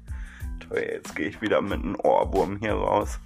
Toll, 0.59 0.83
jetzt 0.91 1.15
gehe 1.15 1.29
ich 1.29 1.41
wieder 1.41 1.61
mit 1.61 1.81
einem 1.81 1.95
Ohrwurm 2.03 2.57
hier 2.57 2.73
raus. 2.73 3.17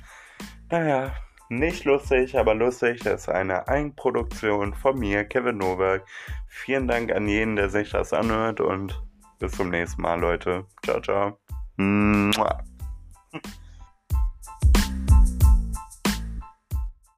Naja, 0.70 1.11
nicht 1.49 1.84
lustig, 1.86 2.38
aber 2.38 2.53
lustig. 2.53 3.01
Das 3.03 3.22
ist 3.22 3.30
eine 3.30 3.68
Eigenproduktion 3.68 4.76
von 4.76 4.99
mir, 4.99 5.26
Kevin 5.26 5.57
Novak. 5.57 6.05
Vielen 6.47 6.88
Dank 6.88 7.11
an 7.11 7.28
jeden, 7.28 7.55
der 7.55 7.70
sich 7.70 7.89
das 7.89 8.13
anhört 8.13 8.61
und 8.61 9.01
bis 9.39 9.53
zum 9.53 9.72
nächsten 9.72 10.03
Mal, 10.03 10.20
Leute. 10.20 10.68
Ciao, 10.84 11.01
ciao. 11.01 11.39
Mua. 11.78 12.63